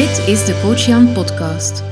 [0.00, 1.82] Dit is de Coach Jan Podcast.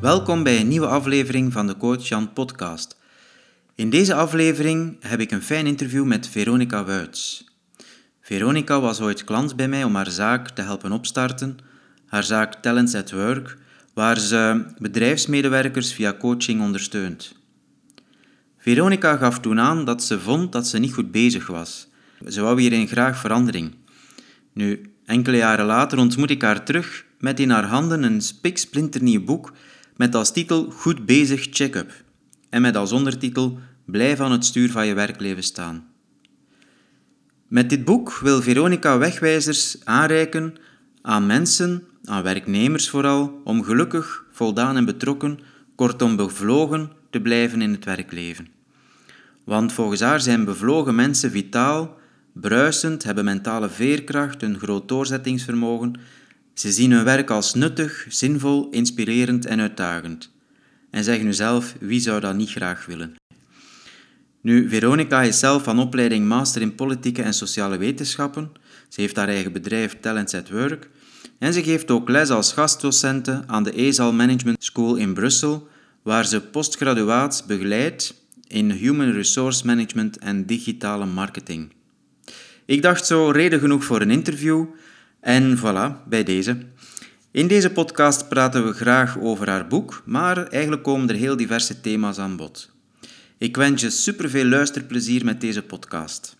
[0.00, 2.96] Welkom bij een nieuwe aflevering van de Coach Jan Podcast.
[3.74, 7.44] In deze aflevering heb ik een fijn interview met Veronica Wuits.
[8.20, 11.56] Veronica was ooit klant bij mij om haar zaak te helpen opstarten,
[12.06, 13.58] haar zaak Talents at Work,
[13.94, 17.34] waar ze bedrijfsmedewerkers via coaching ondersteunt.
[18.58, 21.88] Veronica gaf toen aan dat ze vond dat ze niet goed bezig was.
[22.28, 23.74] Ze wou hierin graag verandering.
[24.52, 29.52] Nu, enkele jaren later ontmoet ik haar terug met in haar handen een spiksplinternieuw boek
[29.96, 32.04] met als titel Goed bezig check-up
[32.50, 35.84] en met als ondertitel Blijf aan het stuur van je werkleven staan.
[37.48, 40.54] Met dit boek wil Veronica wegwijzers aanreiken
[41.02, 45.38] aan mensen, aan werknemers vooral, om gelukkig, voldaan en betrokken,
[45.74, 48.48] kortom bevlogen, te blijven in het werkleven.
[49.44, 52.00] Want volgens haar zijn bevlogen mensen vitaal,
[52.32, 55.92] bruisend, hebben mentale veerkracht, een groot doorzettingsvermogen.
[56.54, 60.30] Ze zien hun werk als nuttig, zinvol, inspirerend en uitdagend.
[60.90, 63.14] En zeg nu zelf, wie zou dat niet graag willen?
[64.40, 68.50] Nu, Veronica is zelf van opleiding Master in Politieke en Sociale Wetenschappen.
[68.88, 70.88] Ze heeft haar eigen bedrijf Talents at Work.
[71.38, 75.68] En ze geeft ook les als gastdocente aan de ESAL Management School in Brussel,
[76.02, 78.14] waar ze postgraduaats begeleidt
[78.46, 81.72] in Human Resource Management en digitale marketing.
[82.72, 84.64] Ik dacht zo reden genoeg voor een interview
[85.20, 86.56] en voilà, bij deze.
[87.30, 91.80] In deze podcast praten we graag over haar boek, maar eigenlijk komen er heel diverse
[91.80, 92.70] thema's aan bod.
[93.38, 96.36] Ik wens je superveel luisterplezier met deze podcast.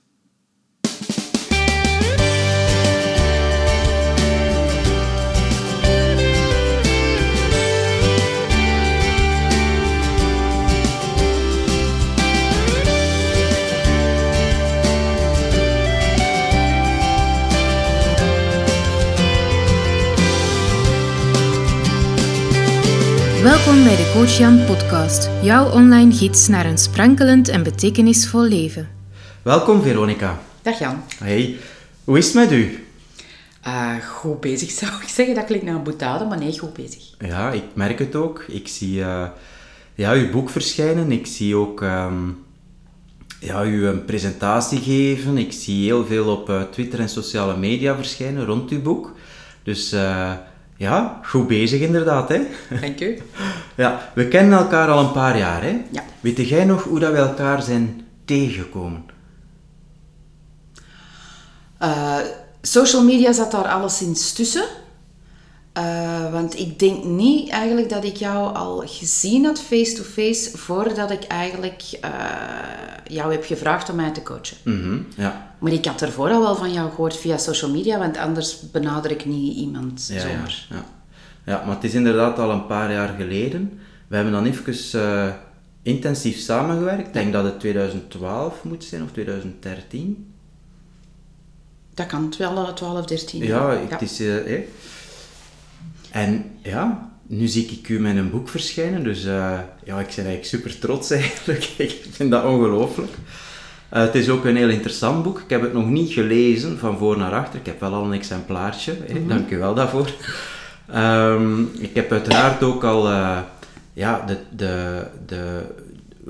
[23.43, 28.89] Welkom bij de Coach Jan Podcast, jouw online gids naar een sprankelend en betekenisvol leven.
[29.43, 30.41] Welkom Veronica.
[30.63, 31.03] Dag Jan.
[31.19, 31.57] Hey,
[32.05, 32.87] hoe is het met u?
[33.67, 35.35] Uh, goed bezig zou ik zeggen.
[35.35, 37.03] Dat klinkt naar een boetade, maar nee, goed bezig.
[37.19, 38.45] Ja, ik merk het ook.
[38.49, 39.27] Ik zie uh,
[39.95, 41.13] ja, uw boek verschijnen.
[41.13, 42.45] Ik zie ook um,
[43.41, 45.39] ja, u een presentatie geven.
[45.39, 49.13] Ik zie heel veel op uh, Twitter en sociale media verschijnen rond uw boek.
[49.63, 49.95] Dus
[50.83, 52.29] ja, goed bezig inderdaad.
[52.29, 52.41] Hè?
[52.81, 53.19] Dank u.
[53.75, 55.63] Ja, we kennen elkaar al een paar jaar.
[55.63, 55.83] Hè?
[55.91, 56.03] Ja.
[56.21, 59.05] Weet jij nog hoe dat we elkaar zijn tegengekomen?
[61.83, 62.17] Uh,
[62.63, 64.65] social media zat daar alleszins tussen.
[65.79, 71.25] Uh, want ik denk niet eigenlijk dat ik jou al gezien had face-to-face voordat ik
[71.25, 72.11] eigenlijk uh,
[73.07, 74.57] jou heb gevraagd om mij te coachen.
[74.65, 75.55] Mm -hmm, ja.
[75.59, 79.11] Maar ik had ervoor al wel van jou gehoord via social media, want anders benader
[79.11, 80.67] ik niet iemand ja, zomaar.
[80.69, 80.85] Ja, ja.
[81.45, 83.81] ja, maar het is inderdaad al een paar jaar geleden.
[84.09, 85.33] We hebben dan even uh,
[85.83, 87.07] intensief samengewerkt.
[87.07, 90.33] Ik denk dat het 2012 moet zijn of 2013.
[91.95, 93.45] Dat kan, 12, 12 13.
[93.45, 94.21] Ja, het is...
[94.21, 94.61] Eh,
[96.13, 100.25] en ja, nu zie ik u met een boek verschijnen, dus uh, ja, ik ben
[100.25, 101.65] eigenlijk super trots eigenlijk.
[101.77, 103.13] ik vind dat ongelooflijk.
[103.93, 105.39] Uh, het is ook een heel interessant boek.
[105.39, 107.59] Ik heb het nog niet gelezen van voor naar achter.
[107.59, 108.93] Ik heb wel al een exemplaartje.
[108.93, 109.29] Mm -hmm.
[109.29, 110.11] Dank u wel daarvoor.
[110.95, 113.39] Um, ik heb uiteraard ook al uh,
[113.93, 115.63] ja, de, de, de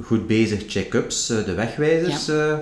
[0.02, 2.26] goed bezig check-ups, de wegwijzers.
[2.26, 2.60] Ja.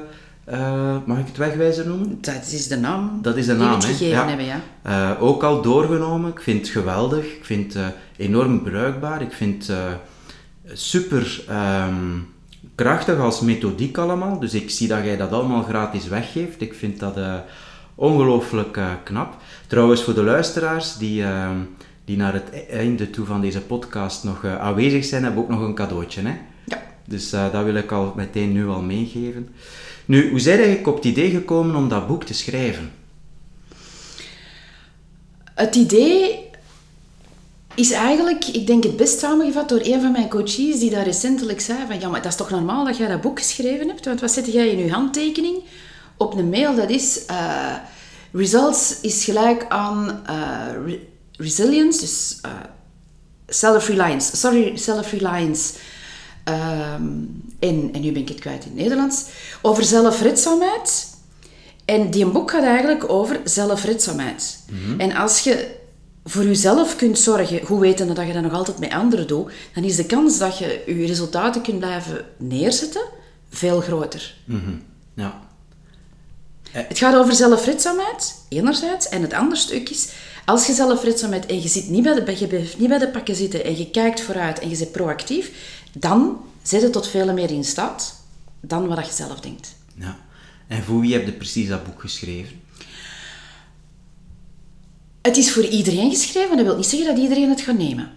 [0.52, 2.18] Uh, mag ik het wegwijzer noemen?
[2.20, 3.18] Dat is de naam.
[3.22, 4.28] Dat is de naam, die we gegeven ja.
[4.28, 4.60] hebben, ja.
[4.86, 6.30] Uh, ook al doorgenomen.
[6.30, 7.24] Ik vind het geweldig.
[7.24, 9.22] Ik vind het uh, enorm bruikbaar.
[9.22, 9.76] Ik vind het
[10.72, 11.44] super
[11.88, 12.28] um,
[12.74, 14.38] krachtig als methodiek allemaal.
[14.38, 16.60] Dus ik zie dat jij dat allemaal gratis weggeeft.
[16.60, 17.18] Ik vind dat
[17.94, 19.36] ongelooflijk knap.
[19.66, 21.56] Trouwens, voor de luisteraars die, ehm,
[22.04, 25.68] die naar het einde toe van deze podcast nog aanwezig zijn, hebben we ook nog
[25.68, 26.22] een cadeautje.
[26.22, 26.34] Hè?
[26.64, 26.82] Ja.
[27.04, 29.48] Dus dat wil ik al meteen nu al meegeven.
[30.10, 32.92] Nu, hoe zijn eigenlijk op het idee gekomen om dat boek te schrijven?
[35.54, 36.48] Het idee
[37.74, 41.60] is eigenlijk, ik denk het best samengevat door een van mijn coaches die daar recentelijk
[41.60, 44.04] zei van ja, maar dat is toch normaal dat jij dat boek geschreven hebt?
[44.04, 45.62] Want wat zet jij in je handtekening
[46.16, 46.74] op een mail?
[46.74, 47.74] Dat is uh,
[48.32, 50.22] results is gelijk aan
[50.84, 50.98] re
[51.36, 52.52] resilience, dus uh,
[53.46, 54.36] self-reliance.
[54.36, 55.72] Sorry, self-reliance.
[56.44, 59.24] Um, en, en nu ben ik het kwijt in het Nederlands,
[59.62, 61.08] over zelfredzaamheid.
[61.84, 64.58] En die boek gaat eigenlijk over zelfredzaamheid.
[64.66, 64.80] Mhm.
[64.80, 65.00] Mm -hmm.
[65.00, 65.78] En als je
[66.24, 69.84] voor jezelf kunt zorgen, hoe wetende dat je dat nog altijd met anderen doet, dan
[69.84, 73.02] is de kans dat je je resultaten kunt blijven neerzetten
[73.50, 74.34] veel groter.
[74.44, 74.82] Mm -hmm.
[75.14, 75.40] Ja.
[76.70, 79.08] Het gaat over zelfredzaamheid, enerzijds.
[79.08, 80.08] En het andere stuk is,
[80.44, 83.34] als je zelfredzaamheid en je, zit niet bij de, je blijft niet bij de pakken
[83.34, 85.50] zitten en je kijkt vooruit en je bent proactief,
[85.92, 88.22] dan zit je tot veel meer in staat
[88.60, 89.74] dan wat je zelf denkt.
[89.94, 90.18] Ja.
[90.66, 92.60] En voor wie heb je precies dat boek geschreven?
[95.22, 98.12] Het is voor iedereen geschreven, dat wil niet zeggen dat iedereen het gaat nemen.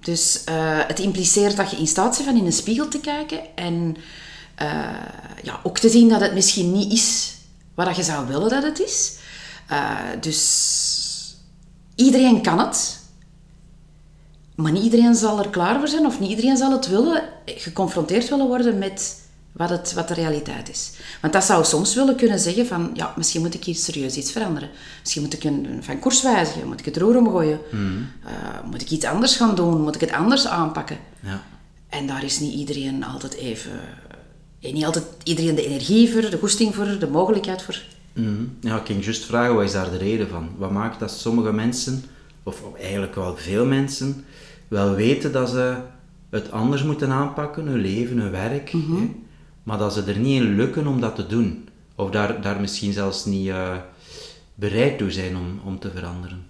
[0.00, 3.56] Dus eh, het impliceert dat je in staat bent van in een spiegel te kijken
[3.56, 3.96] en
[4.54, 4.68] eh,
[5.42, 7.34] ja, ook te zien dat het misschien niet is
[7.74, 9.16] wat je zou willen dat het is.
[9.66, 11.36] Eh, dus
[11.94, 12.99] iedereen kan het,
[14.60, 18.28] maar niet iedereen zal er klaar voor zijn of niet iedereen zal het willen, geconfronteerd
[18.28, 19.18] willen worden met
[19.52, 20.90] wat, het, wat de realiteit is.
[21.20, 24.32] Want dat zou soms willen kunnen zeggen van, ja, misschien moet ik hier serieus iets
[24.32, 24.68] veranderen.
[25.00, 27.58] Misschien moet ik een, van koers wijzigen, moet ik het roer omgooien.
[28.24, 28.30] Eh,
[28.70, 30.98] moet ik iets anders gaan doen, moet ik het anders aanpakken.
[31.20, 31.42] Ja.
[31.88, 33.70] En daar is niet iedereen altijd even...
[34.60, 37.82] eh, Niet altijd iedereen de energie voor, de goesting voor, de mogelijkheid voor.
[38.12, 38.42] Mhm.
[38.60, 40.48] Ja, ik ging juist vragen, wat is daar de reden van?
[40.56, 42.04] Wat maakt dat sommige mensen,
[42.42, 44.24] of eigenlijk wel veel mensen,
[44.70, 45.76] wel weten dat ze
[46.30, 49.14] het anders moeten aanpakken, hun leven, hun werk, hè?
[49.62, 51.68] maar dat ze er niet in lukken om dat te doen?
[51.94, 53.76] Of daar, daar misschien zelfs niet eh,
[54.54, 56.46] bereid toe zijn om, om te veranderen?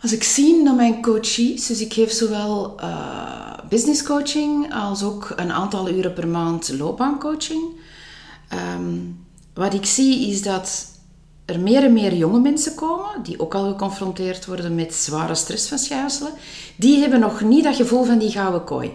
[0.00, 5.32] Als ik zie naar mijn coaches, dus ik geef zowel eh business coaching als ook
[5.36, 7.62] een aantal uren per maand loopbaancoaching.
[8.48, 8.96] Ehm,
[9.54, 10.86] wat ik zie is dat
[11.48, 16.32] er meer en meer jonge mensen komen, die ook al geconfronteerd worden met zware stressverschijnselen.
[16.76, 18.90] Die hebben nog niet dat gevoel van die gouden kooi.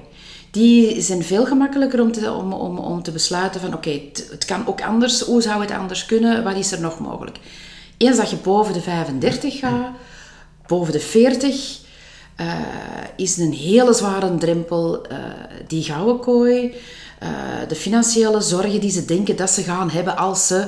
[0.52, 3.90] Die zijn veel gemakkelijker om te, om, om, te besluiten van oké,
[4.30, 5.22] het, kan ook anders.
[5.22, 6.44] Hoe zou het anders kunnen?
[6.44, 7.40] Wat is er nog mogelijk?
[7.98, 9.90] Eens dat je boven de 35 gaat,
[10.68, 11.80] boven de 40,
[12.36, 12.54] eh,
[13.16, 15.18] is een hele zware drempel eh,
[15.68, 16.74] die gouden kooi.
[17.20, 17.30] eh,
[17.68, 20.68] de financiële zorgen die ze denken dat ze gaan hebben als ze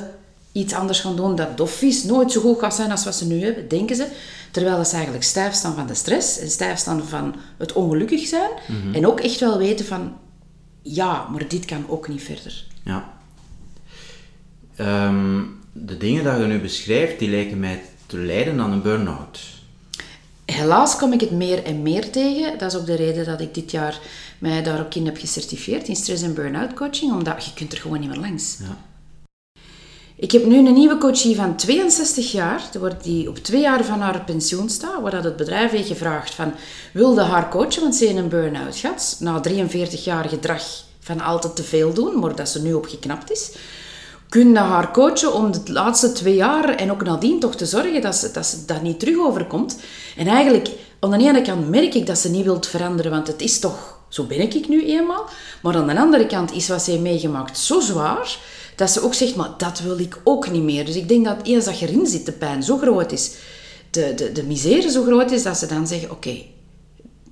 [0.56, 1.36] iets anders gaan doen.
[1.36, 4.08] Dat doffies nooit zo goed gaat zijn als wat ze nu hebben, denken ze.
[4.52, 8.28] Terwijl dat ze eigenlijk stijf staan van de stress en stijf staan van het ongelukkig
[8.28, 8.50] zijn.
[8.94, 10.14] En ook echt wel weten van,
[10.82, 12.66] ja, maar dit kan ook niet verder.
[12.84, 13.14] Ja.
[14.76, 15.42] Ehm,
[15.72, 19.40] de dingen die je nu beschrijft, die lijken mij te leiden aan een burn-out.
[20.46, 22.58] Helaas kom ik het meer en meer tegen.
[22.58, 24.00] Dat is ook de reden dat ik dit jaar
[24.40, 27.80] mij daar ook in heb gecertificeerd in stress- en burn-out coaching, omdat je kunt er
[27.80, 28.58] gewoon niet meer langs.
[28.60, 28.78] Ja.
[30.18, 32.62] Ik heb nu een nieuwe coachie van 62 jaar,
[33.02, 36.54] die op twee jaar van haar pensioen staat, waar dat het bedrijf heeft gevraagd van,
[36.94, 40.64] wilde haar coachen, want ze heeft een burn-out gehad, na 43 jaar gedrag
[41.00, 43.52] van altijd te veel doen, maar dat ze nu opgeknapt is.
[44.30, 48.16] Kunnen haar coachen om de laatste twee jaar en ook nadien toch te zorgen dat
[48.16, 49.80] ze, dat ze dat niet terug overkomt.
[50.18, 50.70] En eigenlijk,
[51.00, 54.00] aan de ene kant merk ik dat ze niet wilt veranderen, want het is toch,
[54.10, 55.30] zo ben ik nu eenmaal.
[55.62, 58.38] Maar aan de andere kant is wat ze heeft meegemaakt zo zwaar,
[58.76, 60.86] dat ze ook zegt, maar dat wil ik ook niet meer.
[60.86, 63.32] Dus ik denk dat eens dat je erin zit, de pijn zo groot is,
[63.90, 66.38] de, de, de misère zo groot is, dat ze dan zeggen, oké,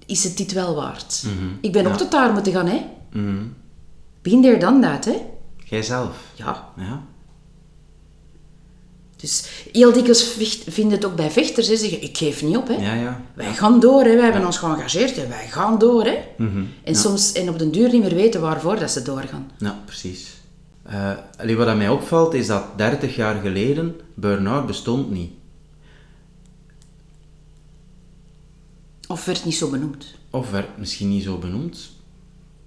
[0.06, 1.24] is het dit wel waard?
[1.62, 2.86] Ik ben ook tot daar moeten gaan, hè.
[3.12, 3.44] Mhm.
[4.22, 5.22] Been there, done that, hè.
[5.64, 6.16] Jijzelf?
[6.36, 6.70] Ja.
[6.78, 7.04] Ja.
[9.16, 10.24] Dus heel dikwijls
[10.68, 12.74] vinden het ook bij vechters, hè, zeggen, ik geef niet op, hè.
[12.74, 13.22] Ja, ja.
[13.34, 14.16] Wij gaan door, hè.
[14.16, 16.04] wij hebben ons geëngageerd en wij gaan door.
[16.06, 16.18] Hè.
[16.38, 16.64] Mhm.
[16.84, 19.52] En soms en op den duur niet meer weten waarvoor dat ze doorgaan.
[19.58, 20.43] Ja, precies.
[20.84, 25.32] Eh, allee, wat mij opvalt is dat 30 jaar geleden burn-out bestond niet.
[29.08, 30.06] Of werd niet zo benoemd.
[30.30, 31.92] Of werd misschien niet zo benoemd.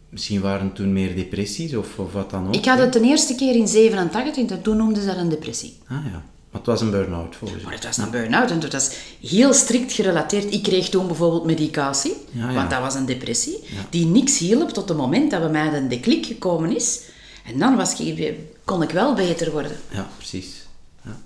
[0.09, 2.55] Misschien waren toen meer depressies of, of wat dan ook.
[2.55, 5.76] Ik had het de eerste keer in 87 en toen noemden ze dat een depressie.
[5.88, 7.79] Ah ja, maar het was een burn-out volgens Maar mij.
[7.81, 10.52] het was een burn-out en dat was heel strikt gerelateerd.
[10.52, 12.55] Ik kreeg toen bijvoorbeeld medicatie, Ja, ja.
[12.55, 13.59] want dat was een depressie,
[13.91, 17.00] die niks hielp tot het moment dat bij mij de- de klik gekomen is.
[17.47, 18.35] En dan was ik,
[18.65, 19.76] kon ik wel beter worden.
[19.91, 20.67] Ja, precies.
[21.05, 21.21] Ja.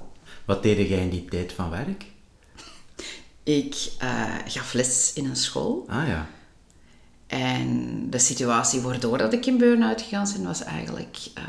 [0.45, 2.05] Wat deed jij in die tijd van werk?
[3.43, 6.29] Ik eh, gaf les in een school Ah ja.
[7.27, 11.45] En de situatie waardoor dat ik in burn-out gegaan ben, was eigenlijk eh,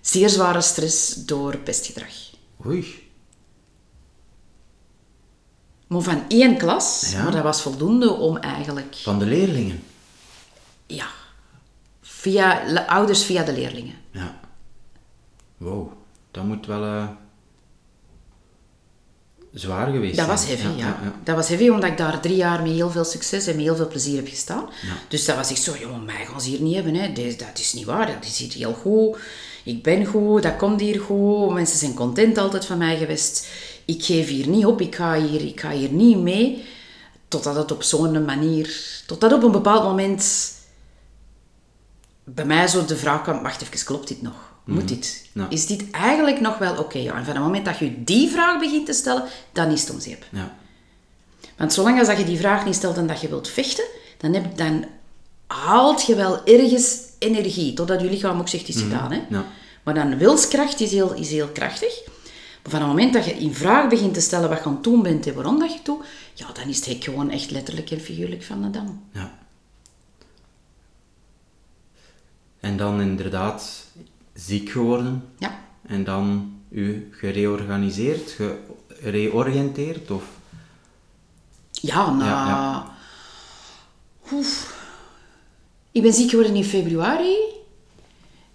[0.00, 2.14] zeer zware stress door pestgedrag.
[2.66, 3.06] Oei.
[5.86, 7.22] Maar van één klas, Ja.
[7.22, 9.82] maar dat was voldoende om eigenlijk, Van de leerlingen.
[10.86, 11.06] ja,
[12.28, 13.94] via ouders via de leerlingen.
[14.10, 14.40] Ja.
[15.56, 15.92] Wow,
[16.30, 17.08] dat moet wel eh,
[19.52, 20.36] zwaar geweest Dat zijn.
[20.36, 21.12] was heavy, ja, ja, ja.
[21.24, 23.76] Dat was heavy, omdat ik daar drie jaar met heel veel succes en met heel
[23.76, 24.68] veel plezier heb gestaan.
[25.08, 26.94] Dus dat was ik zo, jongen, mij gaan ze hier niet hebben.
[26.94, 27.12] Hè.
[27.36, 29.18] Dat is niet waar, dat is hier heel goed.
[29.64, 31.52] Ik ben goed, dat komt hier goed.
[31.52, 33.48] Mensen zijn content altijd van mij geweest.
[33.84, 36.64] Ik geef hier niet op, ik ga hier, ik ga hier niet mee.
[37.28, 38.76] Totdat het op zo'n manier...
[39.06, 40.52] Totdat op een bepaald moment
[42.34, 44.56] bij mij zo de vraag kwam, wacht even, klopt dit nog?
[44.64, 45.28] Moet dit?
[45.32, 45.46] Ja.
[45.48, 46.98] Is dit eigenlijk nog wel oké?
[46.98, 49.90] Ja, en van het moment dat je die vraag begint te stellen, dan is het
[49.90, 50.24] om zeep.
[50.30, 50.56] Ja.
[51.56, 53.84] Want zolang als dat je die vraag niet stelt en dat je wilt vechten,
[54.16, 54.84] dan, heb, dan
[55.46, 59.12] haalt je wel ergens energie, totdat je lichaam ook zegt, het is gedaan.
[59.12, 59.20] Hè?
[59.30, 59.44] Ja.
[59.82, 62.00] Maar dan wilskracht is heel, is heel krachtig.
[62.62, 64.84] Maar van het moment dat je in vraag begint te stellen wat je aan het
[64.84, 66.04] doen bent en waarom dat je het doet,
[66.34, 69.02] ja, dan is het gewoon echt letterlijk en figuurlijk van de dam.
[69.12, 69.38] Ja.
[72.60, 73.84] En dan inderdaad
[74.34, 75.24] ziek geworden.
[75.38, 75.60] Ja.
[75.86, 78.36] En dan u gereorganiseerd,
[78.88, 80.24] gereoriënteerd of...
[81.70, 82.24] Ja, na...
[82.24, 82.96] Ja, ja.
[84.32, 84.76] Oef.
[85.92, 87.36] Ik ben ziek geworden in februari.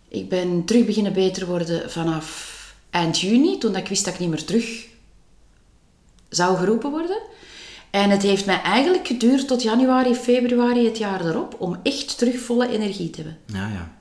[0.07, 2.51] Ik ben terug beginnen beter worden vanaf
[2.89, 4.87] eind juni, toen ik wist dat ik niet meer terug
[6.29, 7.21] zou geroepen worden.
[7.93, 12.39] En het heeft mij eigenlijk geduurd tot januari, februari het jaar erop om echt terug
[12.39, 13.39] volle energie te hebben.
[13.45, 13.91] Ja, ja.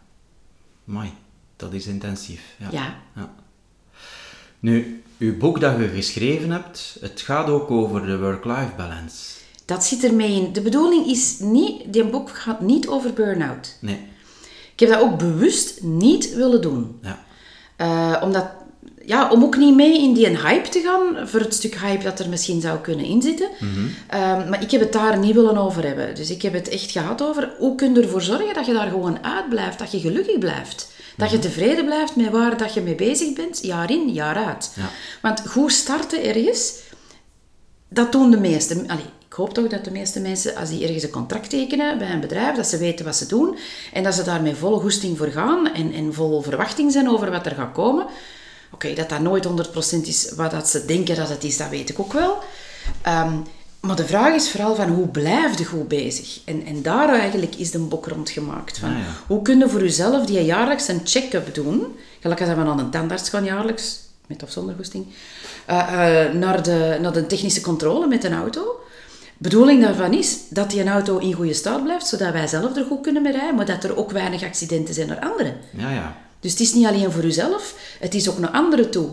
[0.84, 1.12] Mooi.
[1.56, 2.54] Dat is intensief.
[2.58, 2.68] Ja.
[2.70, 2.96] Ja.
[3.14, 3.34] ja.
[4.58, 9.34] Nu, uw boek dat je geschreven hebt, het gaat ook over de work-life balance.
[9.64, 10.52] Dat zit ermee in.
[10.52, 13.76] De bedoeling is niet, die boek gaat niet over burn-out.
[13.80, 14.00] Nee.
[14.72, 16.98] Ik heb dat ook bewust niet willen doen.
[17.02, 17.24] Ja.
[17.76, 18.46] Eh, omdat,
[19.06, 22.18] ja, om ook niet mee in die hype te gaan, voor het stuk hype dat
[22.18, 23.48] er misschien zou kunnen inzitten.
[24.08, 26.14] Ehm, maar ik heb het daar niet willen over hebben.
[26.14, 28.88] Dus ik heb het echt gehad over hoe kun je ervoor zorgen dat je daar
[28.88, 30.90] gewoon uit blijft, dat je gelukkig blijft.
[31.16, 34.72] Dat je tevreden blijft met waar dat je mee bezig bent, jaar in, jaar uit.
[34.76, 34.90] Ja.
[35.22, 36.72] Want goed starten ergens,
[37.88, 38.88] dat doen de meesten.
[38.88, 42.10] Allee, ik hoop toch dat de meeste mensen, als die ergens een contract tekenen bij
[42.10, 43.56] een bedrijf, dat ze weten wat ze doen
[43.92, 47.30] en dat ze daar met volle goesting voor gaan en, en vol verwachting zijn over
[47.30, 48.06] wat er gaat komen.
[48.72, 49.50] Oké, dat dat nooit 100%
[50.02, 52.38] is wat dat ze denken dat het is, dat weet ik ook wel.
[53.02, 53.32] Ehm,
[53.80, 56.40] maar de vraag is vooral van hoe blijf je goed bezig?
[56.44, 58.78] En, en daar eigenlijk is de bok rond gemaakt.
[58.78, 59.04] Van, Ah, ja.
[59.26, 61.86] Hoe kun je voor jezelf die jaarlijks een check-up doen?
[62.20, 65.06] Gelijk als we aan een tandarts gaan jaarlijks, met of zonder goesting,
[65.66, 68.80] eh, eh, naar, de, naar de technische controle met een auto.
[69.38, 72.84] bedoeling daarvan is dat die een auto in goede staat blijft, zodat wij zelf er
[72.84, 75.54] goed kunnen mee rijden, maar dat er ook weinig accidenten zijn naar anderen.
[75.76, 76.16] Ja, ja.
[76.42, 79.08] Dus het is niet alleen voor uzelf, het is ook naar anderen toe.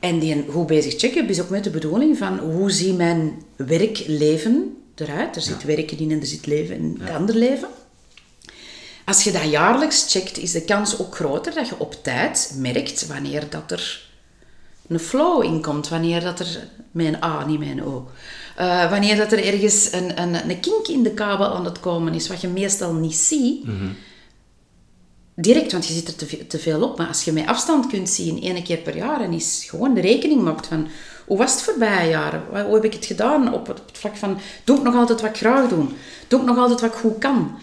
[0.00, 4.76] En die goed bezig check-up is ook met de bedoeling van hoe ziet mijn werkleven
[4.94, 5.36] eruit?
[5.36, 7.68] Er zit werken in en er zit leven in het andere leven.
[9.04, 13.06] Als je dat jaarlijks checkt, is de kans ook groter dat je op tijd merkt
[13.06, 14.08] wanneer dat er
[14.88, 18.08] een flow in komt, wanneer dat er, een A, niet een O,
[18.56, 22.14] Eh, wanneer dat er ergens een, een, een kink in de kabel aan het komen
[22.14, 23.64] is, wat je meestal niet ziet,
[25.40, 26.98] direct, want je zit er te veel, te veel op.
[26.98, 30.00] Maar als je met afstand kunt zien, één keer per jaar, en is gewoon de
[30.00, 30.88] rekening maakt van
[31.26, 32.42] hoe was het voorbije jaar?
[32.64, 35.20] Hoe heb ik het gedaan op het, op het vlak van doe ik nog altijd
[35.20, 35.86] wat ik graag doe?
[36.28, 37.58] Doe ik nog altijd wat ik goed kan?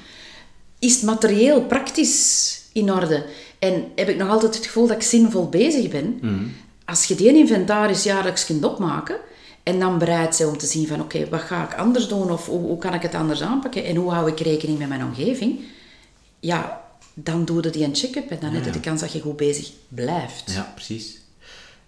[0.79, 3.25] Is het materieel praktisch in orde?
[3.60, 6.20] En heb ik nog altijd het gevoel dat ik zinvol bezig ben?
[6.86, 9.15] Als je die inventaris jaarlijks kunt opmaken
[9.63, 12.46] en dan bereid bent om te zien van oké, wat ga ik anders doen of
[12.46, 15.60] hoe, hoe kan ik het anders aanpakken en hoe hou ik rekening met mijn omgeving?
[16.39, 16.85] Ja,
[17.17, 19.38] dan doe je die een check-up en dan heb je de kans dat je goed
[19.38, 20.51] bezig blijft.
[20.53, 21.17] Ja, precies.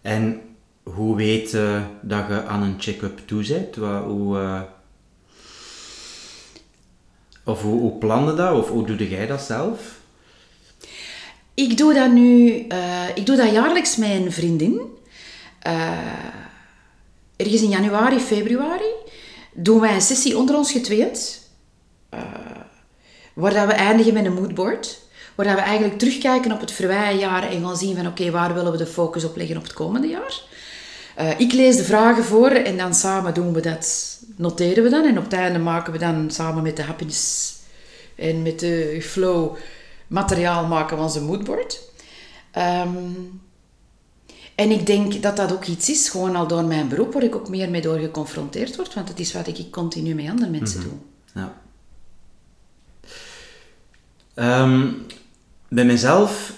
[0.01, 0.41] En
[0.83, 3.75] hoe weet je dat je aan een check-up toe bent?
[3.75, 4.61] Wat, hoe, eh,
[7.45, 8.55] of hoe, hoe plan je dat?
[8.57, 9.95] Of hoe doe jij dat zelf?
[11.53, 14.81] Ik doe dat nu, eh, ik doe dat jaarlijks met een vriendin.
[15.59, 15.97] Eh,
[17.35, 18.91] ergens in januari, februari
[19.53, 21.45] doen wij een sessie onder ons getweeënd.
[22.09, 22.21] eh,
[23.33, 24.99] waar dat we eindigen met een moodboard.
[25.37, 28.71] Waar we eigenlijk terugkijken op het voorbije jaar en gaan zien van oké, waar willen
[28.71, 30.41] we de focus op leggen op het komende jaar.
[31.15, 35.05] Eh, ik lees de vragen voor en dan samen doen we dat, noteren we dan.
[35.05, 37.55] En op het einde maken we dan samen met de happiness
[38.15, 39.55] en met de flow
[40.07, 41.81] materiaal maken we onze moodboard.
[42.51, 42.97] Ehm,
[44.55, 47.35] en ik denk dat dat ook iets is, gewoon al door mijn beroep, waar ik
[47.35, 50.81] ook meer mee door geconfronteerd word, want het is wat ik continu met andere mensen
[50.81, 50.91] doe.
[51.33, 51.61] Ja.
[54.33, 54.91] Ehm,
[55.69, 56.53] bij mezelf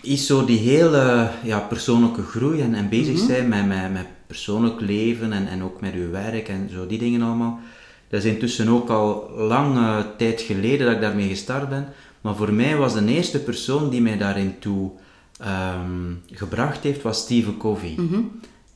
[0.00, 4.80] is zo die hele ja, persoonlijke groei en, en bezig zijn met, met, met persoonlijk
[4.80, 7.60] leven en, en ook met uw werk en zo die dingen allemaal.
[8.08, 11.88] Dat is intussen ook al lange tijd geleden dat ik daarmee gestart ben.
[12.20, 14.90] Maar voor mij was de eerste persoon die mij daarin toe
[15.38, 17.94] ehm, gebracht heeft, was Steve Covey.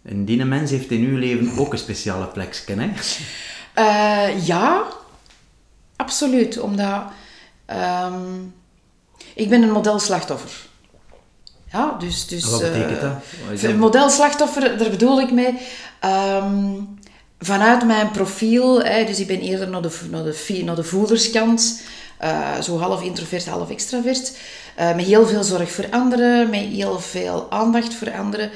[0.02, 2.90] En die mens heeft in uw leven ook een speciale plek, hè?
[3.75, 4.87] Eh, ja,
[5.97, 6.61] absoluut.
[6.61, 7.02] Omdat
[7.66, 8.23] ehm,
[9.34, 10.50] ik ben een modelslachtoffer.
[11.72, 12.26] Ja, dus...
[12.26, 13.12] dus Wat betekent eh, dat?
[13.50, 13.74] Wat dat?
[13.74, 15.58] modelslachtoffer, daar bedoel ik mee.
[16.00, 16.72] ehm,
[17.38, 21.82] vanuit mijn profiel, hè, dus ik ben eerder naar de, naar de, naar de voederskant.
[22.18, 24.36] Eh, zo half introvert, half extravert.
[24.74, 28.50] Eh, met heel veel zorg voor anderen, met heel veel aandacht voor anderen.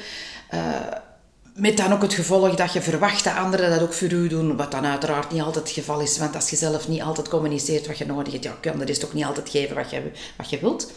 [1.59, 4.55] Met dan ook het gevolg dat je verwacht dat anderen dat ook voor u doen,
[4.55, 6.17] wat dan uiteraard niet altijd het geval is.
[6.17, 8.99] Want als je zelf niet altijd communiceert wat je nodig hebt, ja, kan er is
[8.99, 10.01] toch niet altijd geven wat je,
[10.37, 10.91] wat je wilt.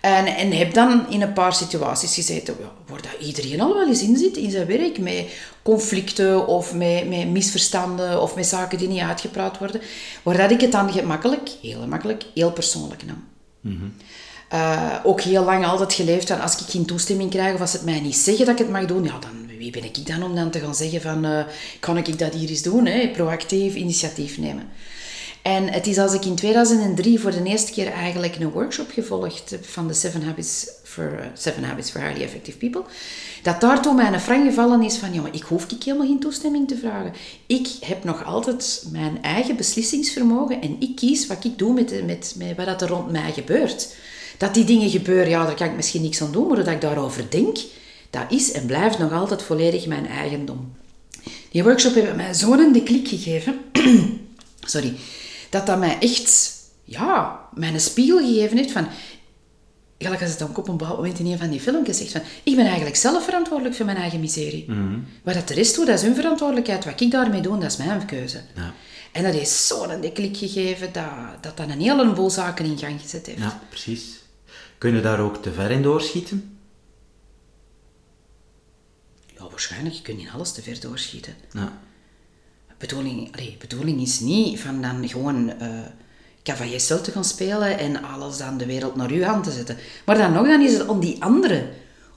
[0.00, 4.02] En, en heb dan in een paar situaties gezeten waar dat iedereen al wel eens
[4.02, 5.26] in zit in zijn werk, met
[5.62, 9.80] conflicten of met, met misverstanden of met zaken die niet uitgepraat worden,
[10.22, 13.26] waar dat ik het dan gemakkelijk, heel makkelijk, heel persoonlijk nam.
[14.54, 17.84] Uh, ook heel lang altijd geleefd van als ik geen toestemming krijg of als het
[17.84, 20.34] mij niet zeggen dat ik het mag doen, ja, dan wie ben ik dan om
[20.34, 21.40] dan te gaan zeggen van uh,
[21.80, 23.08] kan ik dat hier eens doen, hè?
[23.08, 24.68] proactief initiatief nemen.
[25.42, 29.56] En het is als ik in 2003 voor de eerste keer eigenlijk een workshop gevolgd
[29.60, 32.82] van de Seven Habits for, Seven Habits for Highly Effective People,
[33.42, 36.06] dat daar toen mij een frang gevallen is van, ja, maar ik hoef ik helemaal
[36.06, 37.12] geen toestemming te vragen.
[37.46, 42.34] Ik heb nog altijd mijn eigen beslissingsvermogen en ik kies wat ik doe met, met,
[42.38, 43.94] met wat er rond mij gebeurt.
[44.38, 46.80] Dat die dingen gebeuren, ja, daar kan ik misschien niks aan doen, maar dat ik
[46.80, 47.58] daarover denk,
[48.10, 50.72] dat is en blijft nog altijd volledig mijn eigendom.
[51.50, 53.58] Die workshop heeft mij zo'n de klik gegeven.
[54.60, 54.94] Sorry
[55.48, 56.52] dat dat mij echt,
[56.84, 58.88] ja, mijn spiegel gegeven heeft van...
[59.98, 62.20] Gelijk als het dan op een bepaald moment in een van die filmpjes zegt van...
[62.42, 64.64] Ik ben eigenlijk zelf verantwoordelijk voor mijn eigen miserie.
[64.68, 66.84] Mm Wat dat de rest doet, dat is hun verantwoordelijkheid.
[66.84, 68.40] Wat ik daarmee doe, dat is mijn keuze.
[68.54, 68.72] Ja.
[69.12, 71.04] En dat heeft zo'n de klik gegeven dat,
[71.40, 73.38] dat dat een heleboel zaken in gang gezet heeft.
[73.38, 74.04] Ja, precies.
[74.78, 76.58] Kun je daar ook te ver in doorschieten?
[79.38, 79.94] Ja, waarschijnlijk.
[79.94, 81.34] Je kunt niet alles te ver doorschieten.
[81.52, 81.72] Ja
[82.78, 85.68] bedoeling, allee, bedoeling is niet van dan gewoon uh,
[86.42, 89.76] cavalier te gaan spelen en alles dan de wereld naar uw hand te zetten.
[90.04, 91.68] Maar dan nog, dan is het om die anderen,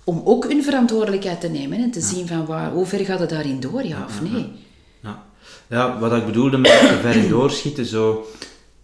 [0.04, 3.30] om ook hun verantwoordelijkheid te nemen en te zien van waar, hoe ver gaat het
[3.30, 4.52] daarin door, ja of nee.
[5.02, 5.24] Ja,
[5.70, 8.26] ja wat ik bedoelde met te ver doorschieten, zo...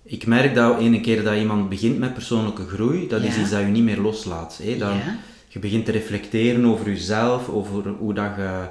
[0.10, 3.60] Ik merk dat ene keer dat iemand begint met persoonlijke groei, dat is iets dat
[3.60, 4.60] je niet meer loslaat.
[4.80, 5.02] Dan,
[5.58, 8.68] Je begint te reflecteren over jezelf, over hoe dat je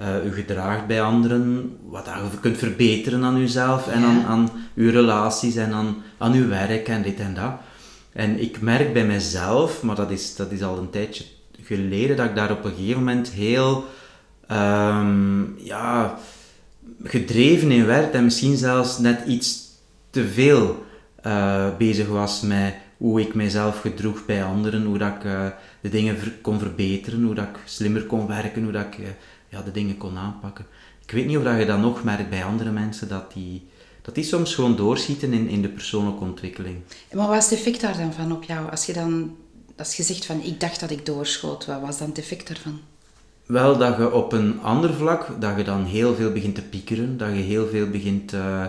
[0.00, 4.90] uh, u gedraagt bij anderen, wat je kunt verbeteren aan uzelf en aan, aan uw
[4.90, 7.52] relaties en aan, aan uw werk en dit en dat.
[8.12, 11.24] En ik merk bij mezelf, maar dat is, dat is al een tijdje
[11.62, 13.84] geleden, dat ik daar op een gegeven moment heel
[14.50, 16.18] um, ja,
[17.04, 19.60] gedreven in werd en misschien zelfs net iets
[20.10, 20.84] te veel
[21.26, 25.46] uh, bezig was met hoe ik mijzelf gedroeg bij anderen, hoe dat ik uh,
[25.80, 28.98] de dingen kon verbeteren, hoe dat ik slimmer kon werken, hoe dat ik
[29.48, 30.66] ja, de dingen kon aanpakken.
[31.04, 33.68] Ik weet niet of dat je dat nog merkt bij andere mensen, dat die,
[34.02, 36.76] dat die soms gewoon doorschieten in, in de persoonlijke ontwikkeling.
[37.12, 38.70] Maar wat is het effect daar dan van op jou?
[38.70, 39.36] Als je dan
[39.78, 42.80] als je zegt van ik dacht dat ik doorschoot, wat was dan het effect daarvan?
[43.46, 47.16] Wel, dat je op een ander vlak, dat je dan heel veel begint te piekeren,
[47.16, 48.66] dat je heel veel begint uh,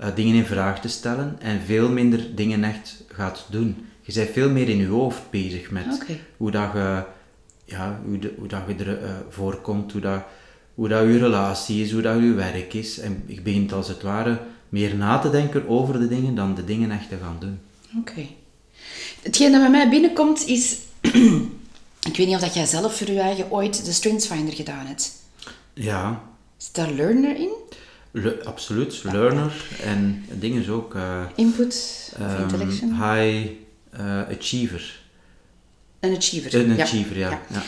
[0.00, 3.86] uh, dingen in vraag te stellen en veel minder dingen echt gaat doen.
[4.00, 7.02] Je bent veel meer in je hoofd bezig met hoe dat je
[7.64, 10.22] ja, hoe, de, hoe dat je er uh, voorkomt, hoe dat,
[10.74, 12.98] hoe dat je relatie is, hoe dat je werk is.
[12.98, 16.64] En ik begin als het ware meer na te denken over de dingen dan de
[16.64, 17.58] dingen echt te gaan doen.
[17.98, 18.26] Oké.
[19.22, 20.78] Hetgeen dat bij mij binnenkomt is...
[22.10, 25.12] ik weet niet of dat jij zelf voor je eigen ooit de StrengthsFinder gedaan hebt.
[25.74, 26.22] Ja.
[26.58, 27.52] Is daar learner in?
[28.44, 30.94] Absoluut, learner en dingen ook.
[30.94, 32.70] Uh, Input um?
[32.80, 33.50] High
[34.00, 35.00] uh, achiever.
[36.00, 36.54] Een achiever.
[36.54, 37.40] Een achiever, ja.
[37.50, 37.62] ja.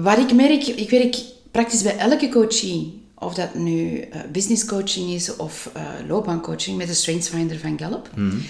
[0.00, 1.16] Wat ik merk, ik werk
[1.50, 6.86] praktisch bij elke coachie, of dat nu uh, business coaching is of uh, loopbaancoaching, met
[6.86, 8.10] de StrengthsFinder van Gallup.
[8.14, 8.42] Mm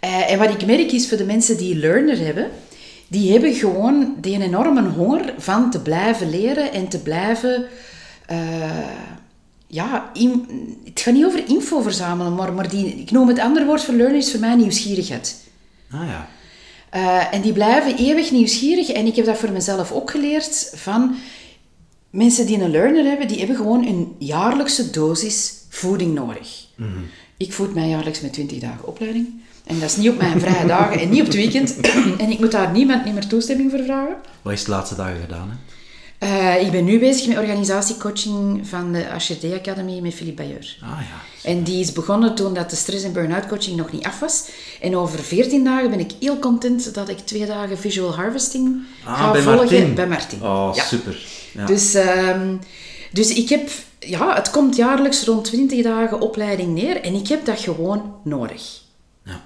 [0.00, 2.50] en wat ik merk is voor de mensen die learner hebben,
[3.08, 7.66] die hebben gewoon die een enorme honger van te blijven leren en te blijven...
[9.70, 10.46] ja, in,
[10.84, 13.94] het gaat niet over info verzamelen, maar, maar die, ik noem het andere woord voor
[13.94, 15.36] learner is voor mij nieuwsgierigheid.
[15.90, 16.28] Ah ja.
[16.94, 18.88] Uh, en die blijven eeuwig nieuwsgierig.
[18.88, 21.14] En ik heb dat voor mezelf ook geleerd van
[22.10, 26.66] mensen die een learner hebben, die hebben gewoon een jaarlijkse dosis voeding nodig.
[26.76, 27.06] Mm -hmm.
[27.36, 29.28] Ik voed mij jaarlijks met 20 dagen opleiding.
[29.64, 31.80] En dat is niet op mijn vrije dagen en niet op het weekend.
[32.22, 34.16] en ik moet daar niemand niet meer toestemming voor vragen.
[34.42, 35.48] Wat is de laatste dagen gedaan?
[35.50, 35.56] Hè?
[36.22, 40.76] Uh, ik ben nu bezig met organisatiecoaching van de HRD Academy met Philippe Bayeur.
[40.82, 41.48] Ah, ja.
[41.50, 44.48] En die is begonnen toen dat de stress- en burn-out coaching nog niet af was.
[44.80, 49.18] En over 14 dagen ben ik heel content dat ik twee dagen visual harvesting ah,
[49.18, 49.94] ga bij volgen Martin.
[49.94, 50.42] bij Martin.
[50.42, 51.26] Oh, super.
[51.52, 51.66] Ja.
[51.66, 52.58] Dus, um,
[53.12, 57.44] dus ik heb, ja, het komt jaarlijks rond 20 dagen opleiding neer en ik heb
[57.44, 58.80] dat gewoon nodig.
[59.24, 59.40] Ja.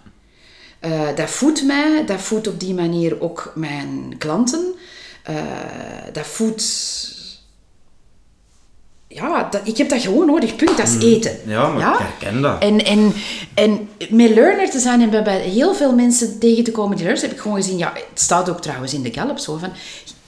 [0.84, 4.74] Uh, dat voedt mij, dat voedt op die manier ook mijn klanten.
[5.30, 5.36] Uh,
[6.12, 6.62] dat voedt
[9.14, 11.38] ja, dat, ik heb dat gewoon nodig, punt, dat is eten.
[11.44, 11.50] Mm.
[11.50, 12.62] Ja, maar ik herken dat.
[12.62, 13.12] En, en,
[13.54, 17.04] en met learner te zijn en bij, bij heel veel mensen tegen te komen die
[17.04, 19.72] learners, heb ik gewoon gezien, ja, het staat ook trouwens in de Gallup zo van,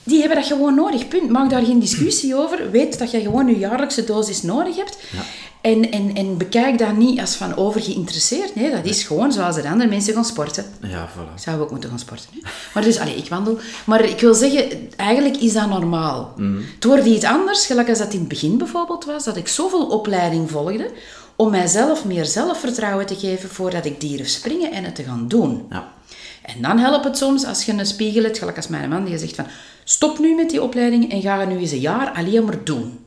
[0.07, 1.29] die hebben dat gewoon nodig, punt.
[1.29, 2.71] Maak daar geen discussie over.
[2.71, 4.97] Weet dat je gewoon je jaarlijkse dosis nodig hebt.
[5.11, 5.21] Ja.
[5.61, 8.55] En, en, en bekijk dat niet als van over geïnteresseerd.
[8.55, 10.65] Nee, dat is gewoon zoals de andere mensen gaan sporten.
[10.81, 11.33] Ja, voilà.
[11.35, 12.29] Ik zou ook moeten gaan sporten.
[12.33, 12.49] Hè?
[12.73, 13.59] Maar dus, allee, ik wandel.
[13.85, 16.33] Maar ik wil zeggen, eigenlijk is dat normaal.
[16.75, 19.85] Het wordt iets anders, gelijk als dat in het begin bijvoorbeeld was, dat ik zoveel
[19.85, 20.91] opleiding volgde
[21.35, 25.65] om mijzelf meer zelfvertrouwen te geven voordat ik durf springen en het te gaan doen.
[25.69, 25.93] Ja.
[26.55, 29.17] En dan helpt het soms als je een spiegel hebt, gelijk als mijn man, die
[29.17, 29.45] zegt van,
[29.83, 32.99] stop nu met die opleiding en ga het nu eens een jaar alleen maar doen.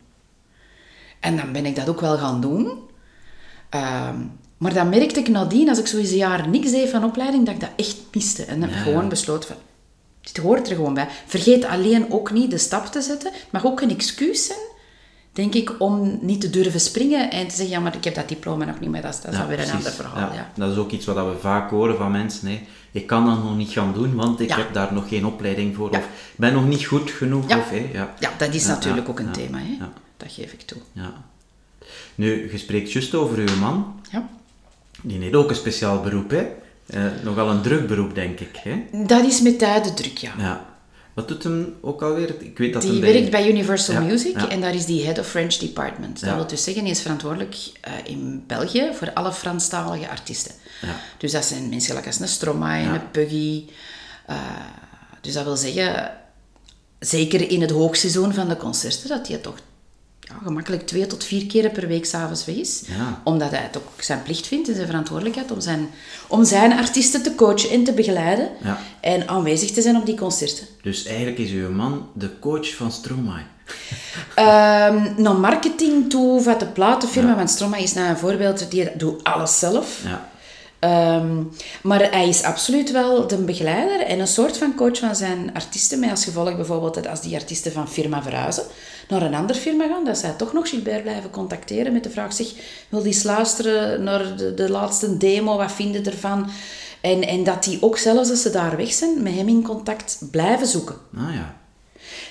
[1.20, 2.78] En dan ben ik dat ook wel gaan doen.
[3.68, 4.16] Ehm,
[4.58, 7.44] maar dan merkte ik nadien, als ik zo eens een jaar niks deed van opleiding,
[7.46, 8.44] dat ik dat echt miste.
[8.44, 9.56] En dan heb ik gewoon besloten van,
[10.20, 11.08] dit hoort er gewoon bij.
[11.26, 13.32] Vergeet alleen ook niet de stap te zetten.
[13.32, 14.58] Het mag ook een excuus zijn,
[15.32, 18.28] denk ik, om niet te durven springen en te zeggen, ja, maar ik heb dat
[18.28, 19.86] diploma nog niet, maar dat is, dat is Ja, alweer een precies.
[19.86, 20.32] ander verhaal.
[20.34, 20.50] Ja.
[20.54, 22.48] Dat is ook iets wat we vaak horen van mensen.
[22.48, 22.66] Hè.
[22.92, 24.56] Ik kan dat nog niet gaan doen, want ik Ja.
[24.56, 25.92] heb daar nog geen opleiding voor.
[25.92, 25.98] Ja.
[25.98, 27.48] Of ben nog niet goed genoeg.
[27.48, 27.58] Ja.
[27.58, 27.70] Of.
[27.92, 28.14] Ja.
[28.18, 29.76] Ja, dat is natuurlijk ook een thema, hè?
[30.16, 30.78] dat geef ik toe.
[30.92, 31.12] Ja.
[32.14, 34.00] Nu, je spreekt juist over uw man.
[34.10, 34.28] Ja.
[35.02, 36.46] Die heeft ook een speciaal beroep, hè?
[36.86, 38.56] Eh, nogal een druk beroep, denk ik.
[38.62, 39.04] Hè?
[39.06, 40.32] Dat is met tijd de druk, ja.
[40.38, 40.64] Ja.
[41.14, 42.34] Wat doet hem ook alweer?
[42.42, 44.48] Ik weet dat Die werkt bij Universal Ja, Music ja.
[44.48, 46.20] en daar is die Head of French Department.
[46.20, 46.34] Dat Ja.
[46.36, 50.52] wil dus zeggen, hij is verantwoordelijk eh, in België voor alle Franstalige artiesten.
[50.82, 50.96] Ja.
[51.18, 53.64] Dus dat zijn mensen gelijk als een Stromae, een Puggy.
[54.26, 54.36] eh,
[55.20, 56.10] dus dat wil zeggen,
[56.98, 59.58] zeker in het hoogseizoen van de concerten, dat hij toch
[60.30, 62.82] ja, gemakkelijk twee tot vier keren per week s'avonds weg is.
[62.86, 63.20] Ja.
[63.24, 65.88] Omdat hij het ook zijn plicht vindt en zijn verantwoordelijkheid om zijn,
[66.26, 68.48] om zijn artiesten te coachen en te begeleiden.
[68.62, 68.78] Ja.
[69.00, 70.66] En aanwezig te zijn op die concerten.
[70.82, 73.42] Dus eigenlijk is uw man de coach van Stromae.
[74.34, 79.24] Ehm naar marketing toe, van de platenfirma, want Stromae is nou een voorbeeld, die doet
[79.24, 80.00] alles zelf.
[80.04, 80.29] Ja.
[80.80, 81.42] Ehm,
[81.82, 86.00] maar hij is absoluut wel de begeleider en een soort van coach van zijn artiesten.
[86.00, 88.64] Met als gevolg bijvoorbeeld dat als die artiesten van firma verhuizen
[89.08, 92.32] naar een andere firma gaan, dat zij toch nog Gilbert blijven contacteren met de vraag,
[92.32, 92.46] zeg,
[92.88, 96.50] wil die eens luisteren naar de, de laatste demo, wat vinden ervan?
[97.00, 100.18] En, en dat die ook zelfs als ze daar weg zijn, met hem in contact
[100.30, 100.96] blijven zoeken.
[101.16, 101.59] Ah ja.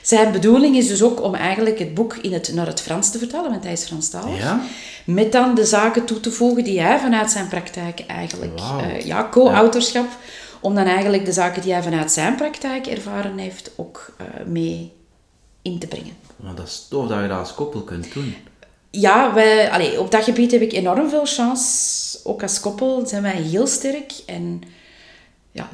[0.02, 3.18] Zijn bedoeling is dus ook om eigenlijk het boek in het, naar het Frans te
[3.18, 4.38] vertalen, want hij is Franstalig.
[4.38, 4.62] Ja?
[5.06, 8.60] Met dan de zaken toe te voegen die hij vanuit zijn praktijk eigenlijk...
[8.60, 8.80] Wauw.
[8.80, 10.08] eh, ja, co-autorschap.
[10.62, 14.92] Om dan eigenlijk de zaken die hij vanuit zijn praktijk ervaren heeft ook eh, mee
[15.62, 16.14] in te brengen.
[16.36, 18.36] Maar dat is tof dat je dat als koppel kunt doen.
[18.90, 22.20] Ja, wij, allee, op dat gebied heb ik enorm veel chance.
[22.24, 24.12] Ook als koppel zijn wij heel sterk.
[24.26, 24.62] En
[25.52, 25.70] ja,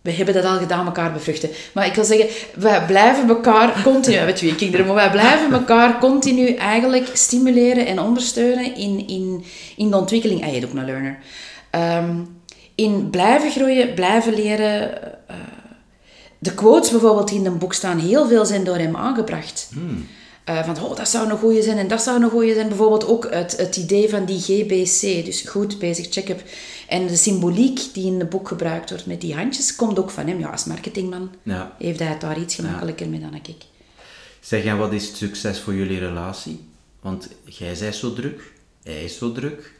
[0.00, 1.50] we hebben dat al gedaan, elkaar bevruchten.
[1.74, 4.16] Maar ik wil zeggen, wij blijven elkaar continu...
[4.16, 9.44] Hebben twee kinderen, maar wij blijven elkaar continu eigenlijk stimuleren en ondersteunen in, in,
[9.76, 10.44] in de ontwikkeling.
[10.44, 11.18] Ah, je ook een learner.
[11.70, 12.16] Ehm,
[12.74, 15.02] in blijven groeien, blijven leren...
[15.28, 15.36] eh,
[16.38, 19.70] de quotes bijvoorbeeld die in een boek staan, heel veel zijn door hem aangebracht.
[20.48, 22.68] Eh, van, oh, dat zou een goeie zijn en dat zou een goeie zijn.
[22.68, 26.42] Bijvoorbeeld ook het, het idee van die GBC, dus goed bezig, check-up.
[26.88, 30.26] En de symboliek die in het boek gebruikt wordt met die handjes, komt ook van
[30.26, 30.38] hem.
[30.38, 31.76] Ja, als marketingman Ja.
[31.78, 33.56] heeft hij het daar iets gemakkelijker mee dan ik.
[34.40, 36.60] Zeg, en wat is het succes voor jullie relatie?
[37.00, 39.72] Want jij bent zo druk, hij is zo druk.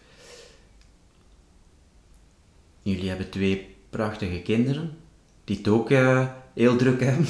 [2.82, 4.96] Jullie hebben twee prachtige kinderen,
[5.44, 6.26] die het ook eh,
[6.58, 7.26] heel druk hebben.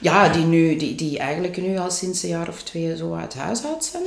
[0.00, 3.34] Ja, die, nu, die, die eigenlijk nu al sinds een jaar of twee zo uit
[3.34, 4.02] huis uit zijn.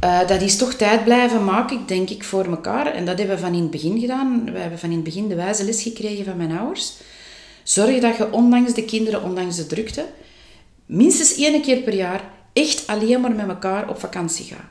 [0.00, 2.86] Eh, dat is toch tijd blijven maken, denk ik, voor elkaar.
[2.86, 4.50] En dat hebben we van in het begin gedaan.
[4.52, 6.92] We hebben van in het begin de wijze les gekregen van mijn ouders.
[7.62, 10.04] Zorg dat je ondanks de kinderen, ondanks de drukte,
[10.86, 14.68] minstens één keer per jaar echt alleen maar met elkaar op vakantie gaat.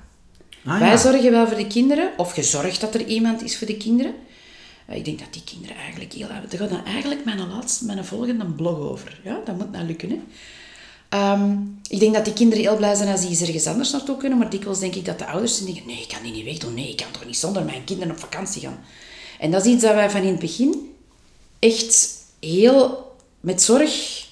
[0.65, 3.67] Ah, Wij zorgen wel voor de kinderen, of je zorgt dat er iemand is voor
[3.67, 4.13] de kinderen.
[4.89, 6.27] Ik denk dat die kinderen eigenlijk heel...
[6.27, 9.19] Daar gaat dan eigenlijk mijn laatste, mijn volgende blog over.
[9.23, 10.19] Ja, dat moet nou lukken, hè.
[11.09, 14.37] Ehm, ik denk dat die kinderen heel blij zijn als die ergens anders naartoe kunnen,
[14.37, 16.89] maar dikwijls denk ik dat de ouders denken, nee, ik kan die niet wegdoen, nee,
[16.89, 18.79] ik kan toch niet zonder mijn kinderen op vakantie gaan.
[19.39, 20.95] En dat is iets dat wij van in het begin
[21.59, 23.07] echt heel
[23.39, 24.25] met zorg,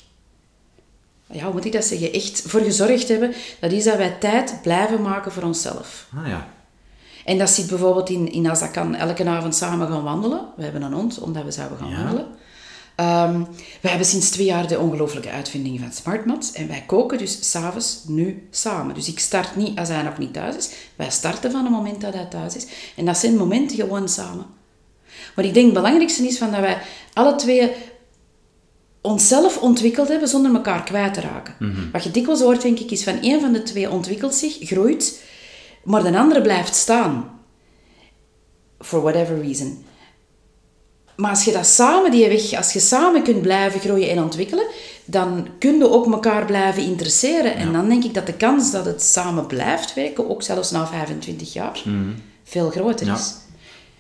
[1.31, 3.33] ja, hoe moet ik dat zeggen, echt voor gezorgd hebben.
[3.59, 6.07] Dat is dat wij tijd blijven maken voor onszelf.
[6.15, 6.55] Ah ja.
[7.27, 10.41] En dat zit bijvoorbeeld in, in als dat kan, elke avond samen gaan wandelen.
[10.55, 11.97] We hebben een hond, omdat we zouden gaan Ja.
[11.97, 12.25] wandelen.
[12.95, 13.43] Ehm,
[13.81, 16.51] we hebben sinds twee jaar de ongelooflijke uitvinding van SmartMat.
[16.53, 18.95] En wij koken dus s'avonds nu samen.
[18.95, 20.69] Dus ik start niet als hij nog niet thuis is.
[20.95, 22.65] Wij starten van het moment dat hij thuis is.
[22.95, 24.45] En dat zijn momenten gewoon samen.
[25.35, 26.77] Maar ik denk het belangrijkste is van dat wij
[27.13, 27.71] alle twee
[29.01, 31.53] onszelf ontwikkeld hebben zonder elkaar kwijt te raken.
[31.91, 35.21] Wat je dikwijls hoort, denk ik, is van één van de twee ontwikkelt zich, groeit
[35.87, 37.39] maar de andere blijft staan.
[38.79, 39.85] For whatever reason.
[41.15, 44.65] Maar als je dat samen, die weg, als je samen kunt blijven groeien en ontwikkelen,
[45.05, 47.55] dan kun je ook elkaar blijven interesseren.
[47.55, 50.87] En dan denk ik dat de kans dat het samen blijft werken, ook zelfs na
[50.87, 51.81] 25 jaar,
[52.43, 53.35] veel groter is.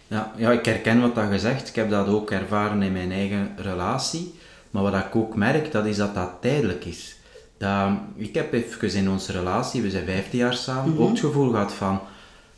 [0.07, 1.67] Ja, ja, ik herken wat dat je zegt.
[1.67, 4.33] Ik heb dat ook ervaren in mijn eigen relatie.
[4.71, 7.16] Maar wat ik ook merk, dat is dat dat tijdelijk is.
[7.57, 11.49] Dat, ik heb even in onze relatie, we zijn 15 jaar samen, ook het gevoel
[11.49, 11.99] gehad van...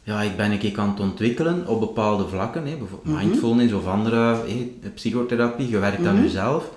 [0.04, 2.66] Ja, ik ben een keer aan het ontwikkelen op bepaalde vlakken.
[2.68, 5.70] Hè, bijvoorbeeld mindfulness of andere hè, psychotherapie.
[5.70, 6.72] Je werkt aan jezelf.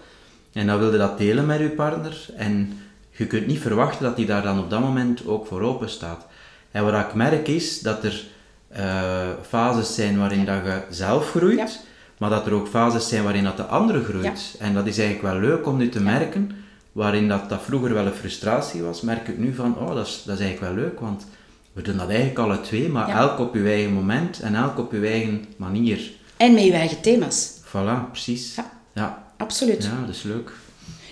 [0.53, 2.27] En dan wilde dat delen met je partner.
[2.37, 2.79] En
[3.11, 6.27] je kunt niet verwachten dat die daar dan op dat moment ook voor open staat.
[6.71, 8.25] En wat ik merk is dat er
[8.69, 11.85] eh, fases zijn waarin dat je zelf groeit,
[12.19, 14.57] maar dat er ook fases zijn waarin dat de andere groeit.
[14.59, 16.51] En dat is eigenlijk wel leuk om nu te merken,
[16.93, 20.23] waarin dat, dat vroeger wel een frustratie was, merk ik nu van, oh, dat is,
[20.27, 21.27] dat is eigenlijk wel leuk, want
[21.73, 24.93] we doen dat eigenlijk alle twee, maar elk op je eigen moment en elk op
[24.93, 26.11] je eigen manier.
[26.37, 27.51] En met je eigen thema's.
[27.65, 28.55] Voilà, precies.
[28.55, 28.71] Ja.
[28.95, 29.85] Ja, Absoluut.
[29.85, 30.53] ja dat is leuk.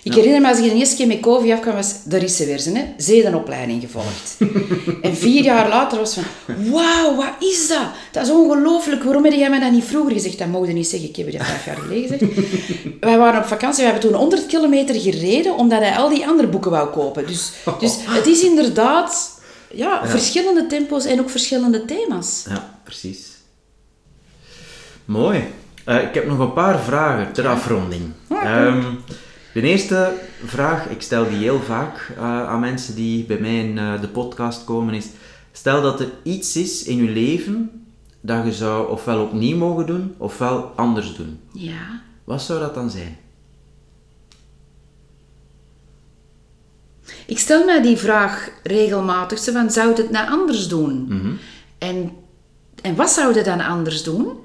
[0.03, 2.45] Ik herinner me als ik de eerste keer met COVID afkwam, was daar is ze
[2.45, 2.85] weer, ze, hè?
[2.97, 4.37] zedenopleiding gevolgd.
[5.01, 6.23] en vier jaar later was van,
[6.71, 7.87] wauw, wat is dat?
[8.11, 10.37] Dat is ongelooflijk, waarom heb jij mij dat niet vroeger gezegd?
[10.37, 12.33] Dat mocht je niet zeggen, ik heb je dat vijf jaar geleden gezegd.
[12.99, 16.47] Wij waren op vakantie, we hebben toen 100 kilometer gereden, omdat hij al die andere
[16.47, 17.27] boeken wou kopen.
[17.27, 19.39] Dus, dus het is inderdaad
[19.73, 22.45] ja, verschillende tempo's en ook verschillende thema's.
[22.49, 23.27] Ja, precies.
[25.05, 25.43] Mooi.
[25.83, 28.01] Eh, ik heb nog een paar vragen ter afronding.
[28.29, 28.83] Ehm,
[29.53, 30.13] de eerste
[30.45, 34.07] vraag, ik stel die heel vaak eh, aan mensen die bij mij in eh, de
[34.07, 35.07] podcast komen, is:
[35.51, 37.85] stel dat er iets is in je leven
[38.21, 41.39] dat je zou ofwel opnieuw mogen doen, ofwel anders doen.
[41.51, 42.01] Ja.
[42.23, 43.17] Wat zou dat dan zijn?
[47.25, 51.39] Ik stel mij die vraag regelmatig, van, zou het nou anders doen?
[51.77, 52.11] en,
[52.81, 54.39] en wat zou je dan anders doen?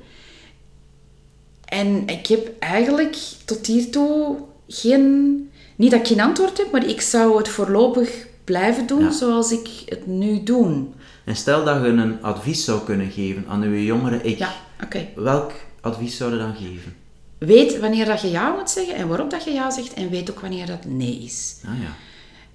[1.64, 4.37] En ik heb eigenlijk tot hiertoe
[4.68, 5.50] geen...
[5.76, 9.11] Niet dat ik geen antwoord heb, maar ik zou het voorlopig blijven doen Ja.
[9.11, 10.85] zoals ik het nu doe.
[11.24, 14.38] En stel dat je een advies zou kunnen geven aan je jongere ik.
[14.38, 15.09] Ja, oké.
[15.14, 16.94] Welk advies zou je dan geven?
[17.38, 19.94] Weet wanneer dat je ja moet zeggen en waarop dat je ja zegt.
[19.94, 21.57] En weet ook wanneer dat nee is.
[21.64, 21.94] Ah ja.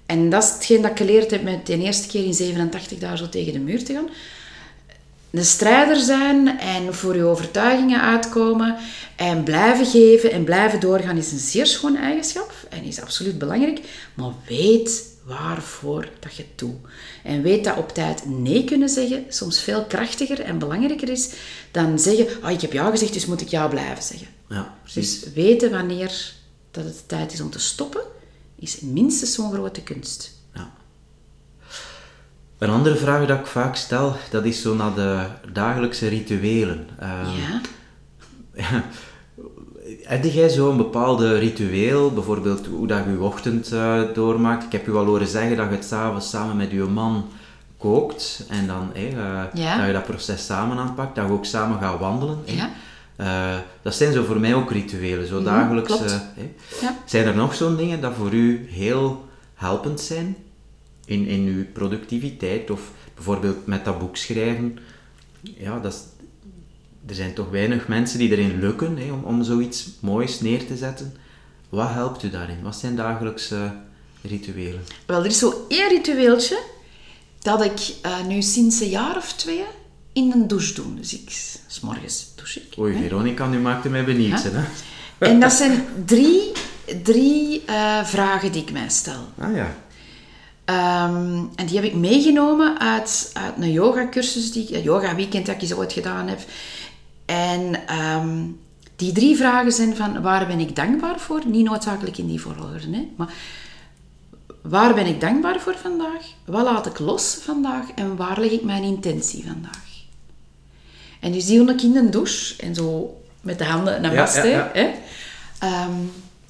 [0.06, 3.18] En dat is hetgeen dat ik geleerd heb met de eerste keer in 87 daar
[3.18, 4.08] zo tegen de muur te gaan.
[5.32, 8.76] Een strijder zijn en voor je overtuigingen uitkomen
[9.16, 13.80] en blijven geven en blijven doorgaan is een zeer schoon eigenschap en is absoluut belangrijk.
[14.14, 16.76] Maar weet waarvoor dat je het doet.
[17.22, 21.32] En weet dat op tijd nee kunnen zeggen soms veel krachtiger en belangrijker is
[21.70, 24.28] dan zeggen, ah, ik heb ja gezegd, dus moet ik ja blijven zeggen.
[24.48, 25.20] Ja, precies.
[25.20, 26.32] Dus weten wanneer
[26.70, 28.02] dat het tijd is om te stoppen,
[28.58, 30.41] is minstens zo'n grote kunst.
[32.62, 36.86] Een andere vraag dat ik vaak stel, dat is zo naar de dagelijkse rituelen.
[36.98, 37.26] Ehm,
[38.54, 38.82] Ja?
[40.02, 44.64] Heb jij zo'n bepaalde ritueel, bijvoorbeeld hoe dat je je ochtend eh, doormaakt?
[44.64, 47.28] Ik heb je al horen zeggen dat je het s'avonds samen met je man
[47.78, 49.12] kookt en dan eh,
[49.52, 49.76] Ja.
[49.76, 52.38] dat je dat proces samen aanpakt, dat je ook samen gaat wandelen.
[53.16, 55.98] Eh, dat zijn zo voor mij ook rituelen, zo dagelijks.
[56.80, 56.96] Ja.
[57.04, 60.36] Zijn er nog zo'n dingen dat voor u heel helpend zijn
[61.12, 64.78] in, in uw productiviteit of bijvoorbeeld met dat boek schrijven?
[65.40, 66.00] Ja, dat is,
[67.06, 70.76] er zijn toch weinig mensen die erin lukken hè, om, om zoiets moois neer te
[70.76, 71.16] zetten.
[71.68, 72.62] Wat helpt u daarin?
[72.62, 73.72] Wat zijn dagelijkse
[74.22, 74.82] rituelen?
[75.06, 76.58] Wel, er is zo één ritueeltje
[77.38, 79.64] dat ik eh, nu sinds een jaar of twee
[80.12, 80.94] in een douche doe.
[80.94, 81.30] Dus ik,
[81.66, 82.78] s morgens douche ik.
[82.78, 84.42] Oei, Veronica, nu maakte mij benieuwd.
[84.42, 84.50] Ja.
[84.50, 84.64] Hè?
[85.18, 86.52] En dat zijn drie,
[87.02, 89.28] drie eh, vragen die ik mij stel.
[89.38, 89.76] Ah ja.
[90.72, 95.62] Ehm, en die heb ik meegenomen uit, uit een yoga-cursus, die, een yoga-weekend dat ik
[95.62, 96.40] eens ooit gedaan heb.
[97.24, 98.38] En ehm,
[98.96, 101.42] die drie vragen zijn van, waar ben ik dankbaar voor?
[101.46, 103.08] Niet noodzakelijk in die volgorde, hè?
[103.16, 103.32] maar
[104.62, 106.22] waar ben ik dankbaar voor vandaag?
[106.44, 107.84] Wat laat ik los vandaag?
[107.94, 109.90] En waar leg ik mijn intentie vandaag?
[111.20, 114.36] En dus die ik in de douche en zo met de handen naar vast.
[114.36, 114.70] ja, hè, ja.
[114.72, 114.90] hè.
[115.58, 115.92] Ehm,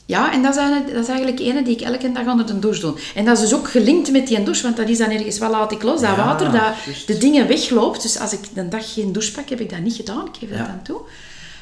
[0.06, 2.58] ja, en dat is, eigenlijk, dat is eigenlijk ene die ik elke dag onder de
[2.58, 2.94] douche doe.
[3.14, 5.50] En dat is dus ook gelinkt met die douche, want dat is dan ergens, wat
[5.50, 6.00] laat ik los?
[6.00, 6.62] Dat Ja, water dat
[7.06, 8.02] de dingen wegloopt.
[8.02, 10.26] Dus als ik een dag geen douche pak, heb ik dat niet gedaan.
[10.26, 11.00] Ik geef dat dan toe.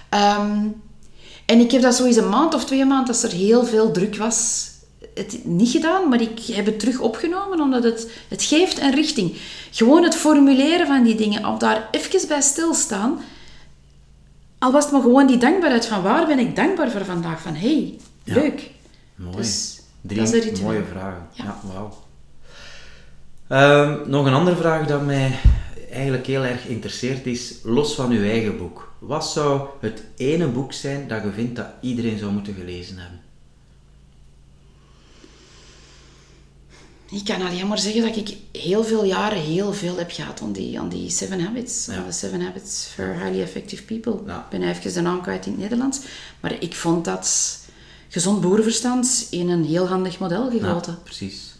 [0.09, 0.67] Ehm,
[1.47, 4.17] en ik heb dat eens een maand of twee maanden, als er heel veel druk
[4.17, 4.69] was,
[5.15, 9.37] het niet gedaan, maar ik heb het terug opgenomen, omdat het, het geeft een richting.
[9.71, 13.21] Gewoon het formuleren van die dingen, of daar even bij stilstaan,
[14.59, 17.55] al was het maar gewoon die dankbaarheid van waar ben ik dankbaar voor vandaag, van
[17.55, 17.99] hey,
[18.35, 18.41] Ja.
[18.41, 18.71] leuk.
[19.15, 19.37] Mooi.
[19.37, 21.29] Dus Drie dat is mooie vragen.
[21.33, 21.61] Ja, Ja.
[21.73, 21.99] wauw.
[23.49, 25.39] Ehm, nog een andere vraag dat mij
[25.93, 28.93] eigenlijk heel erg interesseert is, los van uw eigen boek.
[28.99, 33.21] Wat zou het ene boek zijn dat je vindt dat iedereen zou moeten gelezen hebben?
[37.11, 40.53] Ik kan alleen maar zeggen dat ik heel veel jaren heel veel heb gehad aan
[40.53, 41.87] die, aan die Seven Habits.
[41.87, 41.95] Ja.
[41.95, 44.17] Aan de Seven Habits for Highly Effective People.
[44.27, 44.39] Ja.
[44.39, 46.01] Ik ben even de naam kwijt in het Nederlands.
[46.41, 47.59] Maar ik vond dat
[48.11, 50.93] gezond boerenverstand in een heel handig model gegoten.
[50.93, 51.51] Ja, precies.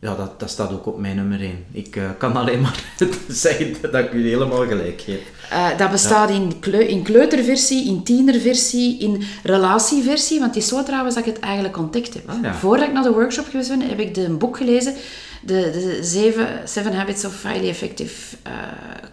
[0.00, 1.64] Ja, dat, dat staat ook op mijn nummer 1.
[1.72, 2.84] Ik eh, kan alleen maar
[3.28, 5.20] zeggen dat ik u helemaal gelijk geef.
[5.50, 10.38] Eh, dat bestaat in, kleu in kleuterversie, in tienerversie, in relatieversie.
[10.38, 12.28] Want het is zo trouwens dat ik het eigenlijk ontdekt heb.
[12.28, 12.54] Ah, ja.
[12.54, 14.94] Voordat ik naar de workshop geweest ben, heb ik de, een boek gelezen.
[15.42, 18.52] De, de zeven, Seven Habits of Highly Effective eh,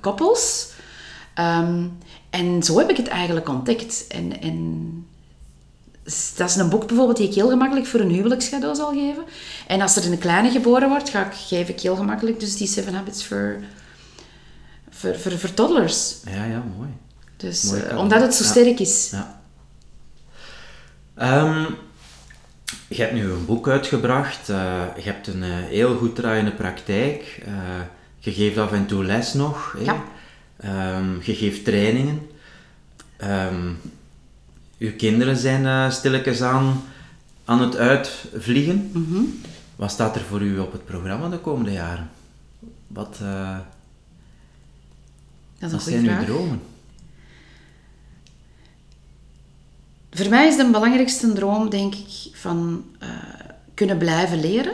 [0.01, 0.69] Couples.
[1.33, 1.85] Ehm,
[2.29, 4.05] en zo heb ik het eigenlijk ontdekt.
[4.07, 5.05] En, en
[6.35, 9.23] dat is een boek bijvoorbeeld die ik heel gemakkelijk voor een huwelijkscadeau zal geven.
[9.67, 12.67] En als er een kleine geboren wordt, ga ik, geef ik heel gemakkelijk dus die
[12.67, 13.55] Seven Habits voor,
[14.89, 16.15] voor, voor, voor toddlers.
[16.25, 16.89] Ja, ja, mooi.
[17.37, 18.49] Dus, Mooi eh, omdat het zo Ja.
[18.49, 19.09] sterk is.
[19.11, 19.39] Ja.
[21.15, 21.65] Ehm,
[22.87, 24.49] je hebt nu een boek uitgebracht.
[24.49, 27.41] eh, je hebt een eh, heel goed draaiende praktijk.
[28.19, 29.75] je geeft af en toe les nog.
[29.77, 29.83] hè.
[29.83, 30.03] Ja.
[30.59, 32.27] Ehm, je geeft trainingen.
[33.17, 33.69] Ehm
[34.77, 36.83] uw kinderen zijn eh stilletjes aan,
[37.45, 38.89] aan het uitvliegen.
[38.93, 39.21] Mhm.
[39.75, 42.09] Wat staat er voor u op het programma de komende jaren?
[42.87, 43.57] Wat, eh,
[45.59, 46.61] wat zijn uw dromen?
[50.11, 53.09] Voor mij is de belangrijkste droom, denk ik, van eh,
[53.73, 54.73] kunnen blijven leren.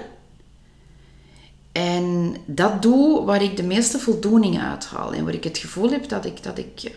[1.71, 5.13] En dat doe waar ik de meeste voldoening uit haal.
[5.13, 6.91] En waar ik het gevoel heb dat ik, dat ik,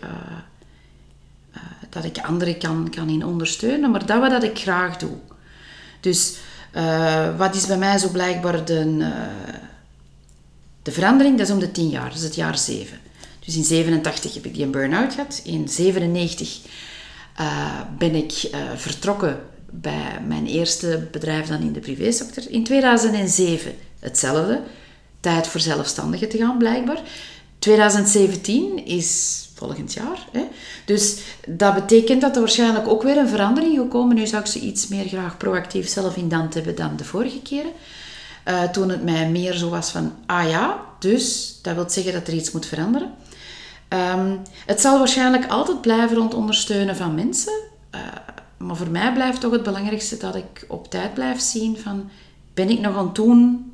[1.89, 3.91] dat ik anderen kan, kan in ondersteunen.
[3.91, 5.15] Maar dat wat dat ik graag doe.
[5.99, 6.37] Dus
[6.71, 9.59] eh, wat is bij mij zo blijkbaar de, eh,
[10.81, 11.37] de verandering?
[11.37, 12.09] Dat is om de tien jaar.
[12.09, 12.99] Dat is het jaar zeven.
[13.45, 15.41] Dus in 87 heb ik die een burn-out gehad.
[15.43, 16.59] In 97
[17.35, 22.43] eh, ben ik vertrokken bij mijn eerste bedrijf dan in de privésector.
[22.49, 24.61] In 2007 hetzelfde.
[25.19, 27.01] Tijd voor zelfstandigen te gaan, blijkbaar.
[27.59, 30.27] 2017 is volgend jaar.
[30.31, 30.43] Hè?
[30.85, 31.17] Dus
[31.47, 34.15] dat betekent dat er waarschijnlijk ook weer een verandering gekomen.
[34.15, 37.41] Nu zou ik ze iets meer graag proactief zelf in hand hebben dan de vorige
[37.41, 37.71] keren.
[38.43, 42.27] Eh, toen het mij meer zo was van, ah ja, dus dat wil zeggen dat
[42.27, 43.13] er iets moet veranderen.
[43.87, 47.53] Ehm, het zal waarschijnlijk altijd blijven rond ondersteunen van mensen.
[47.89, 47.99] eh,
[48.57, 52.09] maar voor mij blijft toch het belangrijkste dat ik op tijd blijf zien van...
[52.53, 53.71] Ben ik nog aan het doen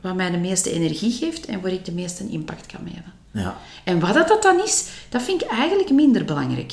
[0.00, 3.12] wat mij de meeste energie geeft en waar ik de meeste impact kan hebben?
[3.32, 3.56] Ja.
[3.84, 6.72] En wat dat, dat dan is, dat vind ik eigenlijk minder belangrijk.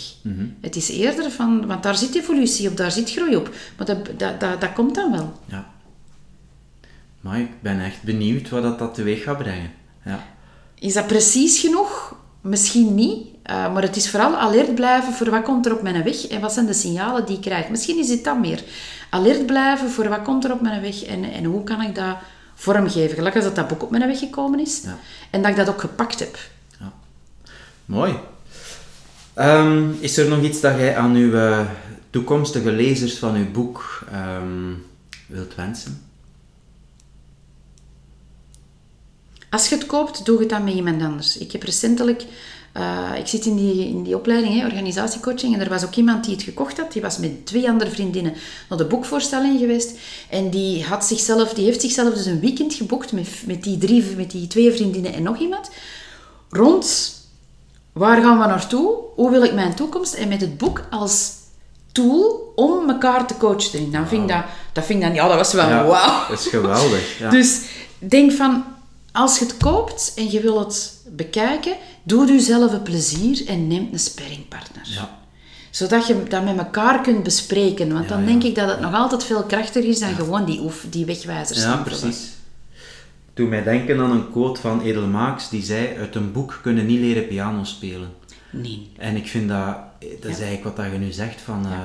[0.61, 1.67] Het is eerder van...
[1.67, 3.49] Want daar zit evolutie op, daar zit groei op.
[3.77, 5.33] Maar dat, dat, dat, dat komt dan wel.
[5.45, 5.65] Ja.
[7.21, 9.71] Maar ik ben echt benieuwd wat dat, dat teweeg gaat brengen.
[10.05, 10.27] Ja.
[10.79, 12.15] Is dat precies genoeg?
[12.41, 13.27] Misschien niet.
[13.43, 16.41] eh, maar het is vooral alert blijven voor wat komt er op mijn weg en
[16.41, 17.69] wat zijn de signalen die ik krijg.
[17.69, 18.63] Misschien is dit dat meer.
[19.09, 22.15] Alert blijven voor wat komt er op mijn weg en, en hoe kan ik dat
[22.57, 23.33] vormgeven.
[23.33, 24.81] Als dat, dat boek op mijn weg gekomen is.
[24.83, 24.97] Ja.
[25.29, 26.37] En dat ik dat ook gepakt heb.
[26.79, 26.93] ja.
[27.85, 28.19] Mooi.
[29.33, 31.67] Ehm, is er nog iets dat jij aan uw eh,
[32.09, 34.73] toekomstige lezers van uw boek ehm,
[35.27, 36.01] wilt wensen?
[39.49, 41.37] Als je het koopt, doe het dan met iemand anders.
[41.37, 42.25] Ik heb recentelijk...
[42.77, 46.23] eh, ik zit in die, in die opleiding, hè, organisatiecoaching, en er was ook iemand
[46.23, 46.91] die het gekocht had.
[46.91, 48.33] Die was met twee andere vriendinnen
[48.69, 49.97] naar de boekvoorstelling geweest.
[50.29, 54.15] En die, had zichzelf, die heeft zichzelf dus een weekend geboekt met, met, die drie,
[54.17, 55.69] met die twee vriendinnen en nog iemand.
[56.49, 57.15] Rond
[57.93, 58.95] waar gaan we naartoe?
[59.15, 60.13] Hoe wil ik mijn toekomst?
[60.13, 61.31] En met het boek als
[61.91, 63.91] tool om elkaar te coachen.
[63.91, 66.27] Dan vind ik dat, dat vind ik dan, ja, dat was wel wauw.
[66.29, 67.19] Dat is geweldig.
[67.19, 67.29] Ja.
[67.29, 67.61] Dus
[67.97, 68.63] denk van,
[69.17, 73.89] als je het koopt en je wil het bekijken, doe jezelf een plezier en neem
[73.91, 74.83] een sparringpartner.
[74.83, 75.19] Ja.
[75.71, 77.93] Zodat je dat met elkaar kunt bespreken.
[77.93, 78.25] Want Ja, dan ja.
[78.25, 81.61] denk ik dat het nog altijd veel krachtiger is dan gewoon die, oef, die wegwijzers.
[81.61, 82.29] Ja, precies.
[83.33, 86.85] Doe mij denken aan een quote van Edel Maaks, die zei, uit een boek kunnen
[86.85, 88.09] niet leren piano spelen.
[88.49, 88.91] Nee.
[88.97, 91.79] En ik vind dat, dat is eigenlijk wat dat je nu zegt, van, eh,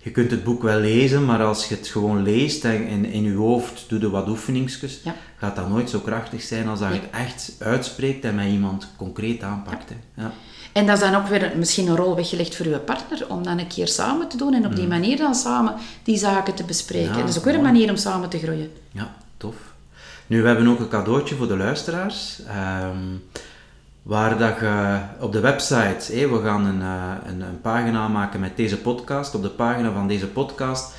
[0.00, 3.22] je kunt het boek wel lezen, maar als je het gewoon leest en in, in
[3.22, 5.14] je hoofd doe je wat oefeningsjes, Ja.
[5.36, 8.88] gaat dat nooit zo krachtig zijn als dat je het echt uitspreekt en met iemand
[8.96, 9.88] concreet aanpakt.
[9.88, 10.22] Hè.
[10.22, 10.32] Ja.
[10.72, 13.58] En dat is dan ook weer misschien een rol weggelegd voor uw partner, om dan
[13.58, 17.08] een keer samen te doen en op die manier dan samen die zaken te bespreken.
[17.10, 17.14] Mm.
[17.14, 18.70] En dat is ook weer een manier om samen te groeien.
[18.92, 19.54] Ja, tof.
[20.26, 22.40] Nu, we hebben ook een cadeautje voor de luisteraars.
[22.46, 22.96] ehm,
[24.08, 28.40] waar dat je op de website, hé, we gaan een, eh, een, een pagina maken
[28.40, 29.34] met deze podcast.
[29.34, 30.92] Op de pagina van deze podcast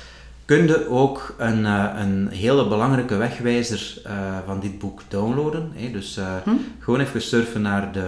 [0.50, 4.12] kun je ook een, eh, een hele belangrijke wegwijzer eh,
[4.46, 5.72] van dit boek downloaden.
[5.74, 5.90] Hé.
[5.90, 6.34] Dus eh,
[6.78, 8.06] gewoon even surfen naar de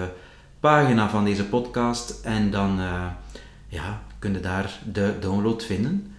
[0.61, 2.80] pagina van deze podcast en dan
[3.68, 6.14] ja, kun je daar de download vinden.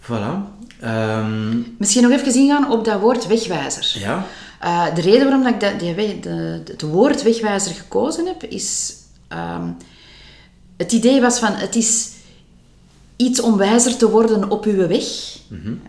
[0.00, 0.56] Voilà.
[0.84, 4.00] Um, Misschien nog even ingaan op dat woord wegwijzer.
[4.00, 4.26] Ja.
[4.64, 8.94] Uh, de reden waarom ik dat, die, de, het woord wegwijzer gekozen heb, is...
[9.32, 9.76] Um,
[10.76, 12.10] het idee was van, het is
[13.16, 15.38] iets om wijzer te worden op uw weg.
[15.48, 15.80] Mm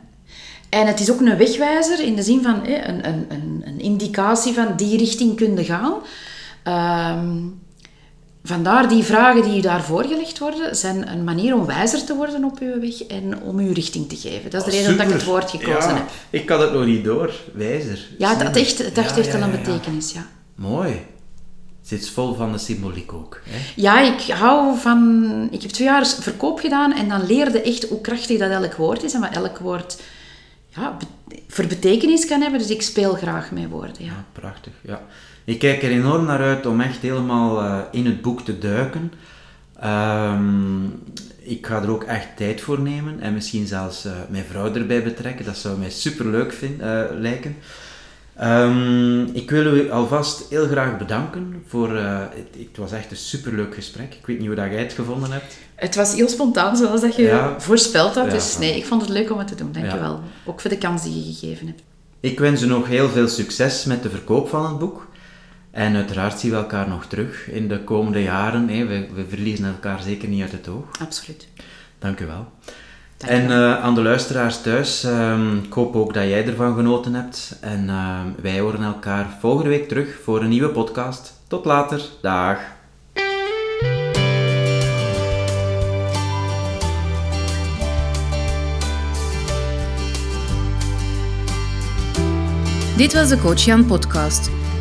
[0.70, 4.54] En het is ook een wegwijzer in de zin van een, een, een, een indicatie
[4.54, 5.94] van die richting kunnen gaan.
[7.18, 7.60] Um,
[8.50, 12.44] vandaar die vragen die u daar voorgelegd worden, zijn een manier om wijzer te worden
[12.44, 14.50] op uw weg en om uw richting te geven.
[14.50, 16.10] Dat is de reden dat ik het woord gekozen ja, heb.
[16.30, 18.08] Ik had het nog niet door, wijzer.
[18.18, 20.26] Ja, dat echt, het echt heeft al een betekenis, ja.
[20.56, 20.92] Mooi.
[21.80, 23.42] Het zit vol van de symboliek ook.
[23.44, 23.58] Hè?
[23.76, 25.48] Ja, ik hou van...
[25.52, 29.04] Ik heb twee jaar verkoop gedaan en dan leerde echt hoe krachtig dat elk woord
[29.04, 30.02] is en wat elk woord
[30.68, 30.98] ja,
[31.48, 32.60] voor betekenis kan hebben.
[32.60, 34.06] Dus ik speel graag met woorden, ja.
[34.06, 35.02] ja prachtig, ja.
[35.50, 39.12] Ik kijk er enorm naar uit om echt helemaal uh, in het boek te duiken.
[39.84, 41.04] Um,
[41.40, 45.04] ik ga er ook echt tijd voor nemen en misschien zelfs uh, mijn vrouw erbij
[45.04, 45.46] betrekken.
[45.46, 47.56] Dat zou mij super leuk uh, lijken.
[48.44, 51.94] Um, ik wil u alvast heel graag bedanken voor.
[51.94, 54.14] Uh, het, het, was echt een superleuk gesprek.
[54.14, 55.58] Ik weet niet hoe dat jij het gevonden hebt.
[55.76, 57.60] Het was heel spontaan, zoals dat je ja.
[57.60, 58.26] voorspeld had.
[58.26, 59.72] Ja, dus nee, ik vond het leuk om het te doen.
[59.72, 60.14] Dankjewel.
[60.14, 60.22] Ja.
[60.46, 61.82] Ook voor de kans die je gegeven hebt.
[62.20, 65.08] Ik wens u nog heel veel succes met de verkoop van het boek.
[65.72, 68.70] En uiteraard zien we elkaar nog terug in de komende jaren.
[68.70, 68.86] Hè.
[68.86, 70.86] We, we verliezen elkaar zeker niet uit het oog.
[71.02, 71.48] Absoluut.
[72.00, 72.52] Dank u wel.
[73.18, 77.58] En uh, aan de luisteraars thuis, um, ik hoop ook dat jij ervan genoten hebt.
[77.62, 81.34] En uh, wij horen elkaar volgende week terug voor een nieuwe podcast.
[81.48, 82.02] Tot later.
[82.22, 82.60] Dag.
[92.98, 94.50] Dit was de Coach Jan podcast.